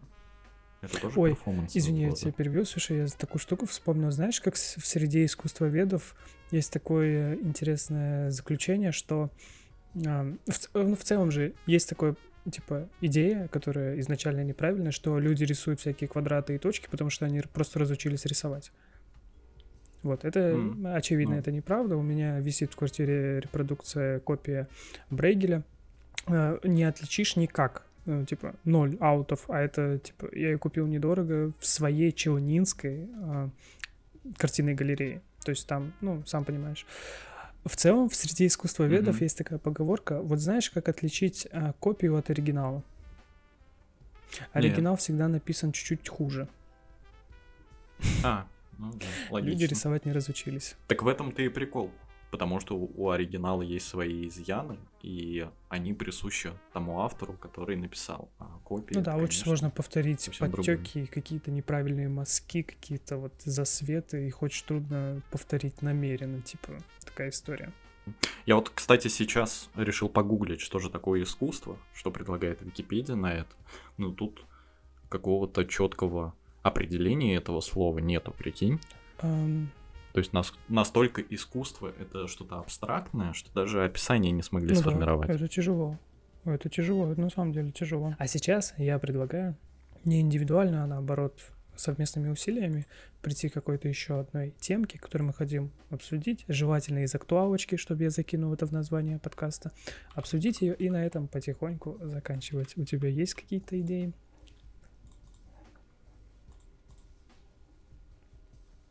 это 0.81 1.01
тоже 1.01 1.19
Ой, 1.19 1.37
извини, 1.73 2.03
я 2.03 2.11
тебя 2.11 2.31
перебил. 2.31 2.65
Слушай, 2.65 2.99
я 2.99 3.07
такую 3.07 3.39
штуку 3.39 3.65
вспомнил. 3.65 4.11
Знаешь, 4.11 4.39
как 4.39 4.55
в 4.55 4.85
среде 4.85 5.25
искусствоведов 5.25 6.15
есть 6.51 6.71
такое 6.71 7.35
интересное 7.35 8.31
заключение, 8.31 8.91
что 8.91 9.29
э, 9.95 10.35
в, 10.47 10.73
ну, 10.73 10.95
в 10.95 11.03
целом 11.03 11.31
же 11.31 11.53
есть 11.65 11.89
такое 11.89 12.15
типа 12.49 12.89
идея, 13.01 13.47
которая 13.49 13.99
изначально 13.99 14.43
неправильная, 14.43 14.91
что 14.91 15.19
люди 15.19 15.43
рисуют 15.43 15.81
всякие 15.81 16.07
квадраты 16.07 16.55
и 16.55 16.57
точки, 16.57 16.87
потому 16.89 17.09
что 17.09 17.25
они 17.25 17.41
просто 17.41 17.79
разучились 17.79 18.25
рисовать. 18.25 18.71
Вот, 20.01 20.23
это 20.23 20.39
mm. 20.39 20.95
очевидно, 20.95 21.33
mm. 21.33 21.39
это 21.39 21.51
неправда. 21.51 21.97
У 21.97 22.01
меня 22.01 22.39
висит 22.39 22.71
в 22.71 22.77
квартире 22.77 23.41
репродукция, 23.41 24.21
копия 24.21 24.69
Брейгеля. 25.09 25.63
Э, 26.27 26.57
не 26.63 26.85
отличишь 26.85 27.35
никак. 27.35 27.85
Ну, 28.09 28.25
типа, 28.25 28.55
ноль 28.63 28.97
аутов, 28.99 29.47
а 29.49 29.59
это, 29.59 29.99
типа, 29.99 30.29
я 30.31 30.49
ее 30.49 30.57
купил 30.57 30.87
недорого 30.87 31.53
в 31.59 31.65
своей 31.67 32.11
Челнинской 32.11 33.07
э, 33.07 33.49
картинной 34.35 34.73
галерее. 34.73 35.21
То 35.43 35.51
есть 35.51 35.67
там, 35.67 35.93
ну, 36.01 36.23
сам 36.25 36.43
понимаешь. 36.43 36.87
В 37.65 37.75
целом, 37.75 38.09
в 38.09 38.15
среди 38.15 38.47
искусствоведов 38.47 39.19
mm-hmm. 39.19 39.23
есть 39.23 39.37
такая 39.37 39.59
поговорка. 39.59 40.21
Вот 40.23 40.39
знаешь, 40.39 40.71
как 40.71 40.89
отличить 40.89 41.47
э, 41.51 41.73
копию 41.79 42.17
от 42.17 42.31
оригинала? 42.31 42.81
Оригинал 44.53 44.93
Нет. 44.93 45.01
всегда 45.01 45.27
написан 45.27 45.71
чуть-чуть 45.71 46.09
хуже. 46.09 46.47
А, 48.23 48.47
ну 48.79 48.91
да, 48.93 49.05
логично. 49.29 49.51
Люди 49.51 49.65
рисовать 49.65 50.05
не 50.05 50.13
разучились. 50.13 50.75
Так 50.87 51.03
в 51.03 51.07
этом-то 51.07 51.43
и 51.43 51.49
прикол 51.49 51.91
потому 52.31 52.59
что 52.59 52.75
у 52.75 53.09
оригинала 53.09 53.61
есть 53.61 53.87
свои 53.87 54.27
изъяны, 54.27 54.77
и 55.01 55.47
они 55.69 55.93
присущи 55.93 56.51
тому 56.73 57.01
автору, 57.01 57.33
который 57.33 57.75
написал. 57.75 58.29
А 58.39 58.59
копии, 58.63 58.93
ну 58.93 59.01
да, 59.01 59.15
это, 59.15 59.23
очень 59.23 59.39
сложно 59.39 59.69
повторить 59.69 60.29
подтеки, 60.39 61.05
какие-то 61.05 61.51
неправильные 61.51 62.09
мазки, 62.09 62.61
какие-то 62.61 63.17
вот 63.17 63.33
засветы, 63.39 64.27
их 64.27 64.41
очень 64.41 64.65
трудно 64.65 65.21
повторить 65.31 65.81
намеренно, 65.81 66.41
типа 66.41 66.73
такая 67.03 67.29
история. 67.29 67.73
Я 68.45 68.55
вот, 68.55 68.69
кстати, 68.69 69.07
сейчас 69.07 69.69
решил 69.75 70.09
погуглить, 70.09 70.61
что 70.61 70.79
же 70.79 70.89
такое 70.89 71.23
искусство, 71.23 71.77
что 71.93 72.11
предлагает 72.11 72.61
Википедия 72.61 73.15
на 73.15 73.33
это. 73.33 73.51
Ну, 73.97 74.11
тут 74.11 74.43
какого-то 75.09 75.65
четкого 75.65 76.33
определения 76.63 77.35
этого 77.35 77.61
слова 77.61 77.99
нету, 77.99 78.33
прикинь. 78.35 78.79
Um, 79.19 79.67
то 80.13 80.19
есть 80.19 80.33
нас, 80.33 80.53
настолько 80.67 81.21
искусство 81.21 81.93
это 81.99 82.27
что-то 82.27 82.59
абстрактное, 82.59 83.33
что 83.33 83.53
даже 83.53 83.83
описание 83.83 84.31
не 84.31 84.41
смогли 84.41 84.73
ну 84.73 84.81
сформировать. 84.81 85.27
Да, 85.27 85.33
это 85.33 85.47
тяжело. 85.47 85.97
Это 86.45 86.69
тяжело, 86.69 87.11
это 87.11 87.21
на 87.21 87.29
самом 87.29 87.51
деле 87.51 87.71
тяжело. 87.71 88.15
А 88.17 88.27
сейчас 88.27 88.73
я 88.77 88.97
предлагаю 88.97 89.55
не 90.03 90.21
индивидуально, 90.21 90.83
а 90.83 90.87
наоборот 90.87 91.39
совместными 91.79 92.29
усилиями 92.29 92.85
прийти 93.21 93.49
к 93.49 93.53
какой-то 93.53 93.87
еще 93.87 94.19
одной 94.19 94.53
темке, 94.59 94.99
которую 94.99 95.27
мы 95.27 95.33
хотим 95.33 95.71
обсудить, 95.89 96.45
желательно 96.47 97.03
из 97.03 97.15
актуалочки, 97.15 97.77
чтобы 97.77 98.03
я 98.03 98.09
закинул 98.09 98.53
это 98.53 98.65
в 98.65 98.71
название 98.71 99.19
подкаста, 99.19 99.71
обсудить 100.13 100.61
ее 100.61 100.75
и 100.75 100.89
на 100.89 101.05
этом 101.05 101.27
потихоньку 101.27 101.97
заканчивать. 102.01 102.77
У 102.77 102.83
тебя 102.83 103.09
есть 103.09 103.33
какие-то 103.33 103.79
идеи? 103.79 104.13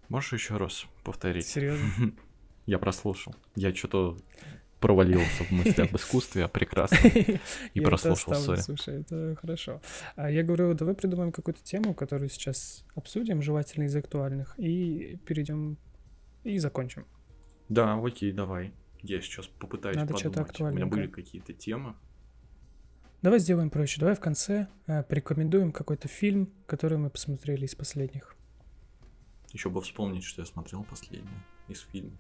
Можешь 0.09 0.33
еще 0.35 0.57
раз 0.57 0.87
повторить? 1.05 1.47
Серьезно? 1.47 2.12
Я 2.66 2.79
прослушал. 2.79 3.35
Я 3.55 3.75
что-то 3.75 4.16
провалился 4.81 5.44
в 5.44 5.51
мысли 5.51 5.83
об 5.83 5.97
искусстве, 5.97 6.44
а 6.44 6.49
прекрасно. 6.49 7.09
И 7.75 7.81
прослушал, 7.81 8.35
сори. 8.35 8.61
Слушай, 8.61 9.01
это 9.01 9.37
хорошо. 9.40 9.81
А 10.16 10.31
я 10.31 10.42
говорю, 10.42 10.73
давай 10.75 10.94
придумаем 10.94 11.33
какую-то 11.33 11.62
тему, 11.64 11.94
которую 11.94 12.29
сейчас 12.29 12.85
обсудим, 12.94 13.42
желательно 13.42 13.85
из 13.85 13.97
актуальных, 13.97 14.55
и 14.59 15.18
перейдем 15.27 15.79
и 16.44 16.59
закончим. 16.59 17.07
Да, 17.68 18.01
окей, 18.01 18.33
давай. 18.33 18.73
Я 19.03 19.21
сейчас 19.21 19.47
попытаюсь 19.47 19.97
Надо 19.97 20.14
подумать. 20.14 20.61
У 20.61 20.71
меня 20.71 20.87
были 20.87 21.07
какие-то 21.07 21.53
темы. 21.53 21.94
Давай 23.21 23.40
сделаем 23.40 23.71
проще. 23.71 24.01
Давай 24.01 24.14
в 24.14 24.21
конце 24.21 24.68
э, 24.87 25.03
порекомендуем 25.03 25.73
какой-то 25.73 26.07
фильм, 26.07 26.53
который 26.66 26.99
мы 26.99 27.11
посмотрели 27.11 27.64
из 27.64 27.75
последних. 27.75 28.37
Еще 29.52 29.70
бы 29.70 29.80
вспомнить, 29.80 30.24
что 30.24 30.42
я 30.42 30.46
смотрел 30.46 30.84
последнее 30.84 31.42
из 31.68 31.80
фильмов. 31.80 32.18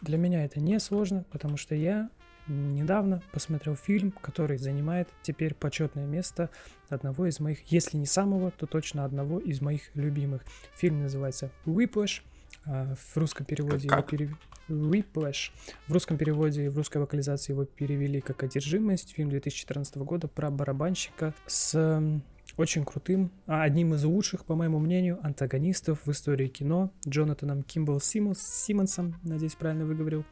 Для 0.00 0.16
меня 0.16 0.44
это 0.44 0.60
не 0.60 0.78
сложно, 0.78 1.24
потому 1.30 1.56
что 1.56 1.74
я 1.74 2.10
недавно 2.46 3.22
посмотрел 3.32 3.76
фильм, 3.76 4.12
который 4.12 4.58
занимает 4.58 5.08
теперь 5.22 5.54
почетное 5.54 6.06
место 6.06 6.50
одного 6.88 7.26
из 7.26 7.38
моих, 7.38 7.64
если 7.70 7.96
не 7.96 8.06
самого, 8.06 8.50
то 8.50 8.66
точно 8.66 9.04
одного 9.04 9.38
из 9.38 9.60
моих 9.60 9.94
любимых. 9.94 10.42
Фильм 10.76 11.02
называется 11.02 11.50
Whiplash. 11.66 12.22
А, 12.66 12.94
в 12.94 13.16
русском 13.16 13.46
переводе 13.46 13.88
как? 13.88 13.98
его 13.98 14.08
перевели... 14.08 14.36
Whiplash. 14.68 15.50
В 15.86 15.92
русском 15.92 16.16
переводе, 16.16 16.70
в 16.70 16.76
русской 16.76 16.98
локализации 16.98 17.52
его 17.52 17.64
перевели 17.64 18.20
как 18.20 18.42
«Одержимость». 18.42 19.14
Фильм 19.14 19.30
2014 19.30 19.96
года 19.98 20.28
про 20.28 20.50
барабанщика 20.50 21.34
с 21.46 22.20
очень 22.60 22.84
крутым, 22.84 23.32
а 23.46 23.62
одним 23.62 23.94
из 23.94 24.04
лучших, 24.04 24.44
по 24.44 24.54
моему 24.54 24.78
мнению, 24.78 25.18
антагонистов 25.22 26.04
в 26.04 26.10
истории 26.10 26.48
кино, 26.48 26.92
Джонатаном 27.08 27.62
Кимбл 27.62 28.00
Симмонс, 28.00 28.40
Симмонсом, 28.40 29.16
надеюсь, 29.22 29.54
правильно 29.54 29.84
выговорил. 29.84 30.24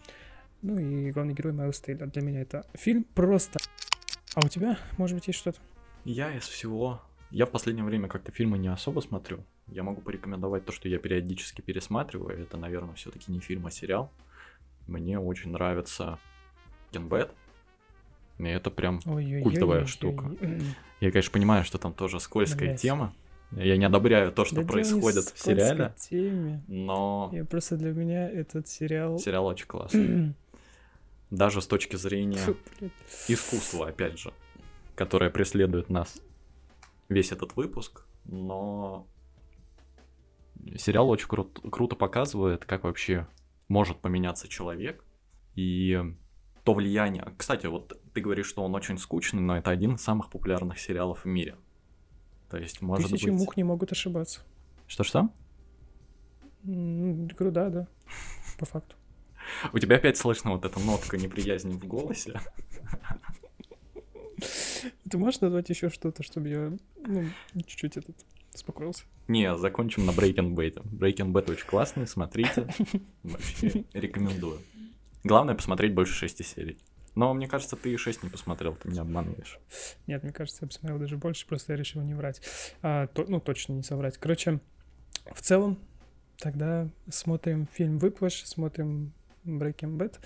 Ну 0.62 0.79
и 0.79 1.11
главный 1.11 1.35
герой 1.35 1.53
Майлз 1.53 1.81
Тейлор. 1.81 2.09
Для 2.09 2.23
меня 2.23 2.43
это 2.43 2.67
фильм 2.75 3.05
просто... 3.05 3.59
А 4.35 4.45
у 4.45 4.49
тебя, 4.49 4.79
может 4.99 5.17
быть, 5.17 5.27
есть 5.27 5.38
что-то? 5.38 5.59
Я 6.05 6.37
из 6.37 6.45
всего... 6.45 7.03
Я 7.31 7.47
в 7.47 7.51
последнее 7.51 7.85
время 7.85 8.09
как-то 8.09 8.33
фильмы 8.33 8.59
не 8.59 8.69
особо 8.69 9.01
смотрю. 9.01 9.45
Я 9.67 9.83
могу 9.83 10.01
порекомендовать 10.01 10.64
то, 10.64 10.73
что 10.73 10.88
я 10.88 10.99
периодически 10.99 11.61
пересматриваю. 11.61 12.41
Это, 12.41 12.57
наверное, 12.57 12.95
все-таки 12.95 13.31
не 13.31 13.41
фильм, 13.41 13.67
а 13.67 13.71
сериал. 13.71 14.11
Мне 14.87 15.19
очень 15.19 15.51
нравится 15.51 16.19
Bad. 16.93 17.31
И 18.38 18.44
это 18.44 18.70
прям 18.70 19.01
Ой-ой-ой-ой-ой. 19.05 19.42
культовая 19.42 19.87
штука. 19.87 20.31
Я, 21.01 21.11
конечно, 21.11 21.33
понимаю, 21.33 21.64
что 21.64 21.79
там 21.79 21.92
тоже 21.92 22.20
скользкая 22.20 22.68
Блядь. 22.70 22.81
тема. 22.81 23.14
Я 23.53 23.77
не 23.77 23.85
одобряю 23.87 24.31
то, 24.31 24.44
что 24.44 24.57
Да 24.57 24.62
происходит 24.66 25.24
в 25.24 25.38
сериале, 25.38 25.94
теме. 25.98 26.62
но 26.68 27.31
Я 27.33 27.44
просто 27.46 27.77
для 27.77 27.92
меня 27.92 28.29
этот 28.29 28.68
сериал... 28.68 29.18
сериал 29.20 29.46
очень 29.46 29.66
классный. 29.66 30.35
Даже 31.31 31.61
с 31.62 31.66
точки 31.66 31.96
зрения 31.96 32.40
искусства, 33.27 33.88
опять 33.88 34.18
же, 34.18 34.33
которое 34.94 35.31
преследует 35.31 35.88
нас 35.90 36.20
весь 37.09 37.33
этот 37.33 37.57
выпуск, 37.57 38.05
но 38.24 39.07
сериал 40.77 41.09
очень 41.11 41.29
крут- 41.29 41.61
круто 41.70 41.96
показывает, 41.96 42.64
как 42.64 42.85
вообще 42.85 43.27
может 43.68 43.98
поменяться 43.98 44.48
человек 44.48 45.05
и 45.55 46.03
то 46.69 46.75
влияние. 46.75 47.25
Кстати, 47.39 47.65
вот 47.65 47.99
ты 48.13 48.21
говоришь, 48.21 48.45
что 48.45 48.63
он 48.63 48.75
очень 48.75 48.99
скучный, 48.99 49.41
но 49.41 49.57
это 49.57 49.71
один 49.71 49.95
из 49.95 50.03
самых 50.03 50.29
популярных 50.29 50.79
сериалов 50.79 51.25
в 51.25 51.27
мире. 51.27 51.57
То 52.51 52.59
есть, 52.59 52.83
может 52.83 53.11
Тысячи 53.11 53.25
быть... 53.25 53.33
мух 53.33 53.57
не 53.57 53.65
могут 53.65 53.91
ошибаться. 53.91 54.43
Что-что? 54.87 55.31
Говорю, 56.63 57.53
да, 57.53 57.71
да. 57.71 57.89
По 58.59 58.67
факту. 58.67 58.97
У 59.73 59.79
тебя 59.79 59.97
опять 59.97 60.19
слышно 60.19 60.51
вот 60.51 60.67
эта 60.67 60.79
нотка 60.79 61.17
неприязни 61.17 61.73
в 61.73 61.87
голосе. 61.87 62.39
Ты 65.11 65.17
можешь 65.17 65.41
назвать 65.41 65.71
еще 65.71 65.89
что-то, 65.89 66.23
чтобы 66.23 66.49
я, 66.51 66.73
ну, 66.99 67.25
чуть-чуть 67.55 67.97
этот 67.97 68.15
успокоился? 68.55 69.05
Не, 69.27 69.57
закончим 69.57 70.05
на 70.05 70.11
Breaking 70.11 70.55
Bad. 70.55 70.83
Breaking 70.83 71.33
Bad 71.33 71.51
очень 71.51 71.67
классный, 71.67 72.07
смотрите. 72.07 72.69
Вообще 73.23 73.85
рекомендую. 73.95 74.61
Главное 75.25 75.55
посмотреть 75.55 75.95
больше 75.95 76.13
шести 76.15 76.43
серий. 76.45 76.79
Но 77.15 77.35
мне 77.35 77.49
кажется, 77.49 77.75
ты 77.77 77.93
и 77.93 77.97
6 77.97 78.23
не 78.23 78.29
посмотрел, 78.31 78.77
ты 78.77 78.89
меня 78.89 79.03
обманываешь. 79.03 79.59
Нет, 80.07 80.23
мне 80.23 80.33
кажется, 80.33 80.61
я 80.63 80.69
посмотрел 80.69 80.99
даже 81.01 81.17
больше, 81.17 81.47
просто 81.47 81.73
я 81.73 81.77
решил 81.79 82.01
не 82.03 82.15
врать. 82.15 82.41
А, 82.83 83.09
то- 83.09 83.25
ну, 83.27 83.41
точно 83.41 83.73
не 83.73 83.83
соврать. 83.83 84.19
Короче, 84.19 84.61
в 85.33 85.41
целом, 85.43 85.79
тогда 86.39 86.89
смотрим 87.11 87.67
фильм 87.73 87.99
«Выплыш», 87.99 88.45
смотрим 88.47 89.13
Breaking 89.45 89.97
Bad. 89.97 90.19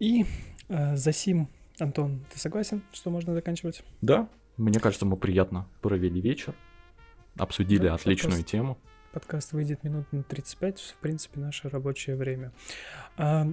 И 0.00 0.26
а, 0.68 0.96
за 0.96 1.12
сим, 1.12 1.48
Антон, 1.78 2.24
ты 2.32 2.40
согласен, 2.40 2.82
что 2.92 3.10
можно 3.10 3.32
заканчивать? 3.34 3.84
Да, 4.00 4.28
мне 4.56 4.80
кажется, 4.80 5.06
мы 5.06 5.16
приятно 5.16 5.68
провели 5.80 6.20
вечер, 6.20 6.54
обсудили 7.38 7.84
Да, 7.86 7.94
отличную 7.94 8.32
подкаст. 8.32 8.50
тему. 8.50 8.78
Подкаст 9.12 9.52
выйдет 9.52 9.84
минут 9.84 10.10
на 10.10 10.22
35, 10.22 10.80
в 10.80 10.96
принципе, 10.96 11.38
наше 11.38 11.68
рабочее 11.68 12.16
время. 12.16 12.50
А, 13.18 13.46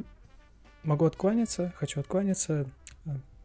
могу 0.84 1.04
откланяться, 1.04 1.74
хочу 1.76 2.00
откланяться. 2.00 2.65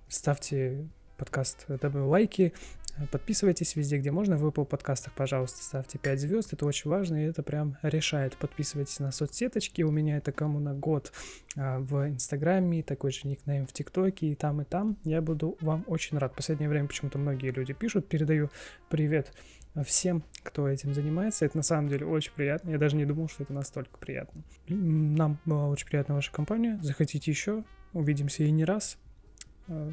Ставьте 0.08 0.86
подкаст 1.16 1.66
W 1.68 2.06
лайки, 2.06 2.52
а, 2.96 3.06
подписывайтесь 3.06 3.74
везде, 3.74 3.98
где 3.98 4.12
можно. 4.12 4.36
В 4.36 4.46
Apple 4.46 4.64
подкастах, 4.64 5.12
пожалуйста, 5.14 5.64
ставьте 5.64 5.98
5 5.98 6.20
звезд. 6.20 6.52
Это 6.52 6.66
очень 6.66 6.88
важно, 6.88 7.16
и 7.16 7.28
это 7.28 7.42
прям 7.42 7.78
решает. 7.82 8.36
Подписывайтесь 8.36 9.00
на 9.00 9.10
соцсеточки. 9.10 9.82
У 9.82 9.90
меня 9.90 10.16
это 10.16 10.30
кому 10.30 10.60
на 10.60 10.72
год 10.72 11.12
а, 11.56 11.80
в 11.80 12.08
Инстаграме, 12.08 12.84
такой 12.84 13.10
же 13.10 13.26
никнейм 13.26 13.66
в 13.66 13.72
ТикТоке, 13.72 14.28
и 14.28 14.34
там, 14.36 14.62
и 14.62 14.64
там. 14.64 14.98
Я 15.02 15.20
буду 15.20 15.56
вам 15.60 15.82
очень 15.88 16.18
рад. 16.18 16.32
В 16.32 16.36
последнее 16.36 16.68
время 16.68 16.86
почему-то 16.86 17.18
многие 17.18 17.50
люди 17.50 17.72
пишут. 17.72 18.08
Передаю 18.08 18.50
привет 18.88 19.32
всем, 19.82 20.22
кто 20.42 20.68
этим 20.68 20.94
занимается. 20.94 21.44
Это 21.44 21.56
на 21.56 21.62
самом 21.64 21.88
деле 21.88 22.06
очень 22.06 22.32
приятно. 22.32 22.70
Я 22.70 22.78
даже 22.78 22.94
не 22.96 23.04
думал, 23.04 23.28
что 23.28 23.42
это 23.42 23.52
настолько 23.52 23.98
приятно. 23.98 24.42
Нам 24.68 25.38
была 25.44 25.66
очень 25.68 25.86
приятна 25.88 26.14
ваша 26.14 26.30
компания. 26.30 26.78
Захотите 26.82 27.30
еще? 27.30 27.64
Увидимся 27.92 28.44
и 28.44 28.50
не 28.52 28.64
раз. 28.64 28.98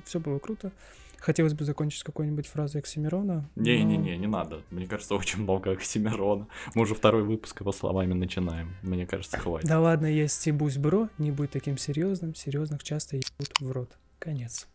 Все 0.05 0.19
было 0.19 0.37
круто. 0.39 0.71
Хотелось 1.17 1.53
бы 1.53 1.65
закончить 1.65 2.01
какой-нибудь 2.03 2.47
фразой 2.47 2.81
Оксимирона. 2.81 3.47
но- 3.55 3.63
Не-не-не, 3.63 4.17
не 4.17 4.27
надо. 4.27 4.63
Мне 4.71 4.87
кажется, 4.87 5.13
очень 5.15 5.41
много 5.43 5.71
Оксимирона. 5.71 6.47
Мы 6.73 6.81
уже 6.81 6.95
второй 6.95 7.23
выпуск 7.23 7.61
его 7.61 7.71
словами 7.71 8.13
начинаем. 8.13 8.75
Мне 8.81 9.05
кажется, 9.05 9.37
хватит. 9.37 9.67
Да 9.69 9.79
ладно, 9.79 10.07
я 10.07 10.27
стебусь, 10.27 10.77
бро. 10.77 11.09
Не 11.19 11.31
будь 11.31 11.51
таким 11.51 11.77
серьезным. 11.77 12.33
Серьезных 12.33 12.83
часто 12.83 13.17
ебут 13.17 13.53
в 13.59 13.71
рот. 13.71 13.97
Конец. 14.17 14.67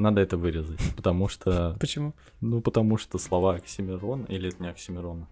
Надо 0.00 0.22
это 0.22 0.38
вырезать, 0.38 0.80
потому 0.96 1.28
что... 1.28 1.76
Почему? 1.78 2.14
Ну, 2.40 2.62
потому 2.62 2.96
что 2.96 3.18
слова 3.18 3.56
Оксимирона... 3.56 4.24
Или 4.28 4.48
это 4.48 4.62
не 4.62 4.70
Оксимирона? 4.70 5.28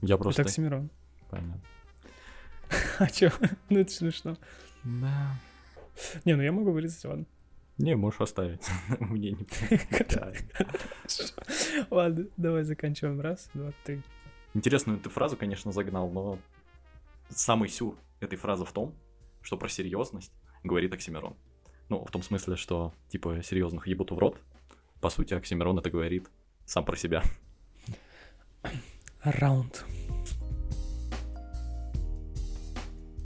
Я 0.00 0.16
просто... 0.16 0.42
Это 0.42 0.50
Оксимирон. 0.50 0.90
Понятно. 1.28 1.60
А 3.00 3.08
чё? 3.08 3.30
Ну 3.68 3.80
это 3.80 3.90
смешно. 3.90 4.36
Да. 4.84 5.36
Не, 6.24 6.36
ну 6.36 6.42
я 6.42 6.52
могу 6.52 6.70
вырезать, 6.70 7.04
ладно. 7.04 7.26
Не, 7.78 7.96
можешь 7.96 8.20
оставить. 8.20 8.64
Мне 9.00 9.32
не. 9.32 9.46
Ладно, 11.90 12.26
давай 12.36 12.62
заканчиваем. 12.62 13.20
Раз, 13.20 13.50
два, 13.54 13.72
три. 13.84 14.02
Интересную 14.54 15.00
ты 15.00 15.10
фразу, 15.10 15.36
конечно, 15.36 15.72
загнал, 15.72 16.08
но 16.10 16.38
самый 17.28 17.68
сюр 17.68 17.98
этой 18.20 18.38
фразы 18.38 18.64
в 18.64 18.72
том, 18.72 18.94
что 19.40 19.56
про 19.56 19.68
серьезность 19.68 20.32
говорит 20.62 20.94
Оксимирон. 20.94 21.34
Ну, 21.92 22.02
в 22.02 22.10
том 22.10 22.22
смысле, 22.22 22.56
что, 22.56 22.94
типа, 23.10 23.42
серьезных 23.42 23.86
ебут 23.86 24.12
в 24.12 24.18
рот. 24.18 24.38
По 25.02 25.10
сути, 25.10 25.34
Оксимирон 25.34 25.78
это 25.78 25.90
говорит 25.90 26.26
сам 26.64 26.86
про 26.86 26.96
себя. 26.96 27.22
Раунд. 29.22 29.84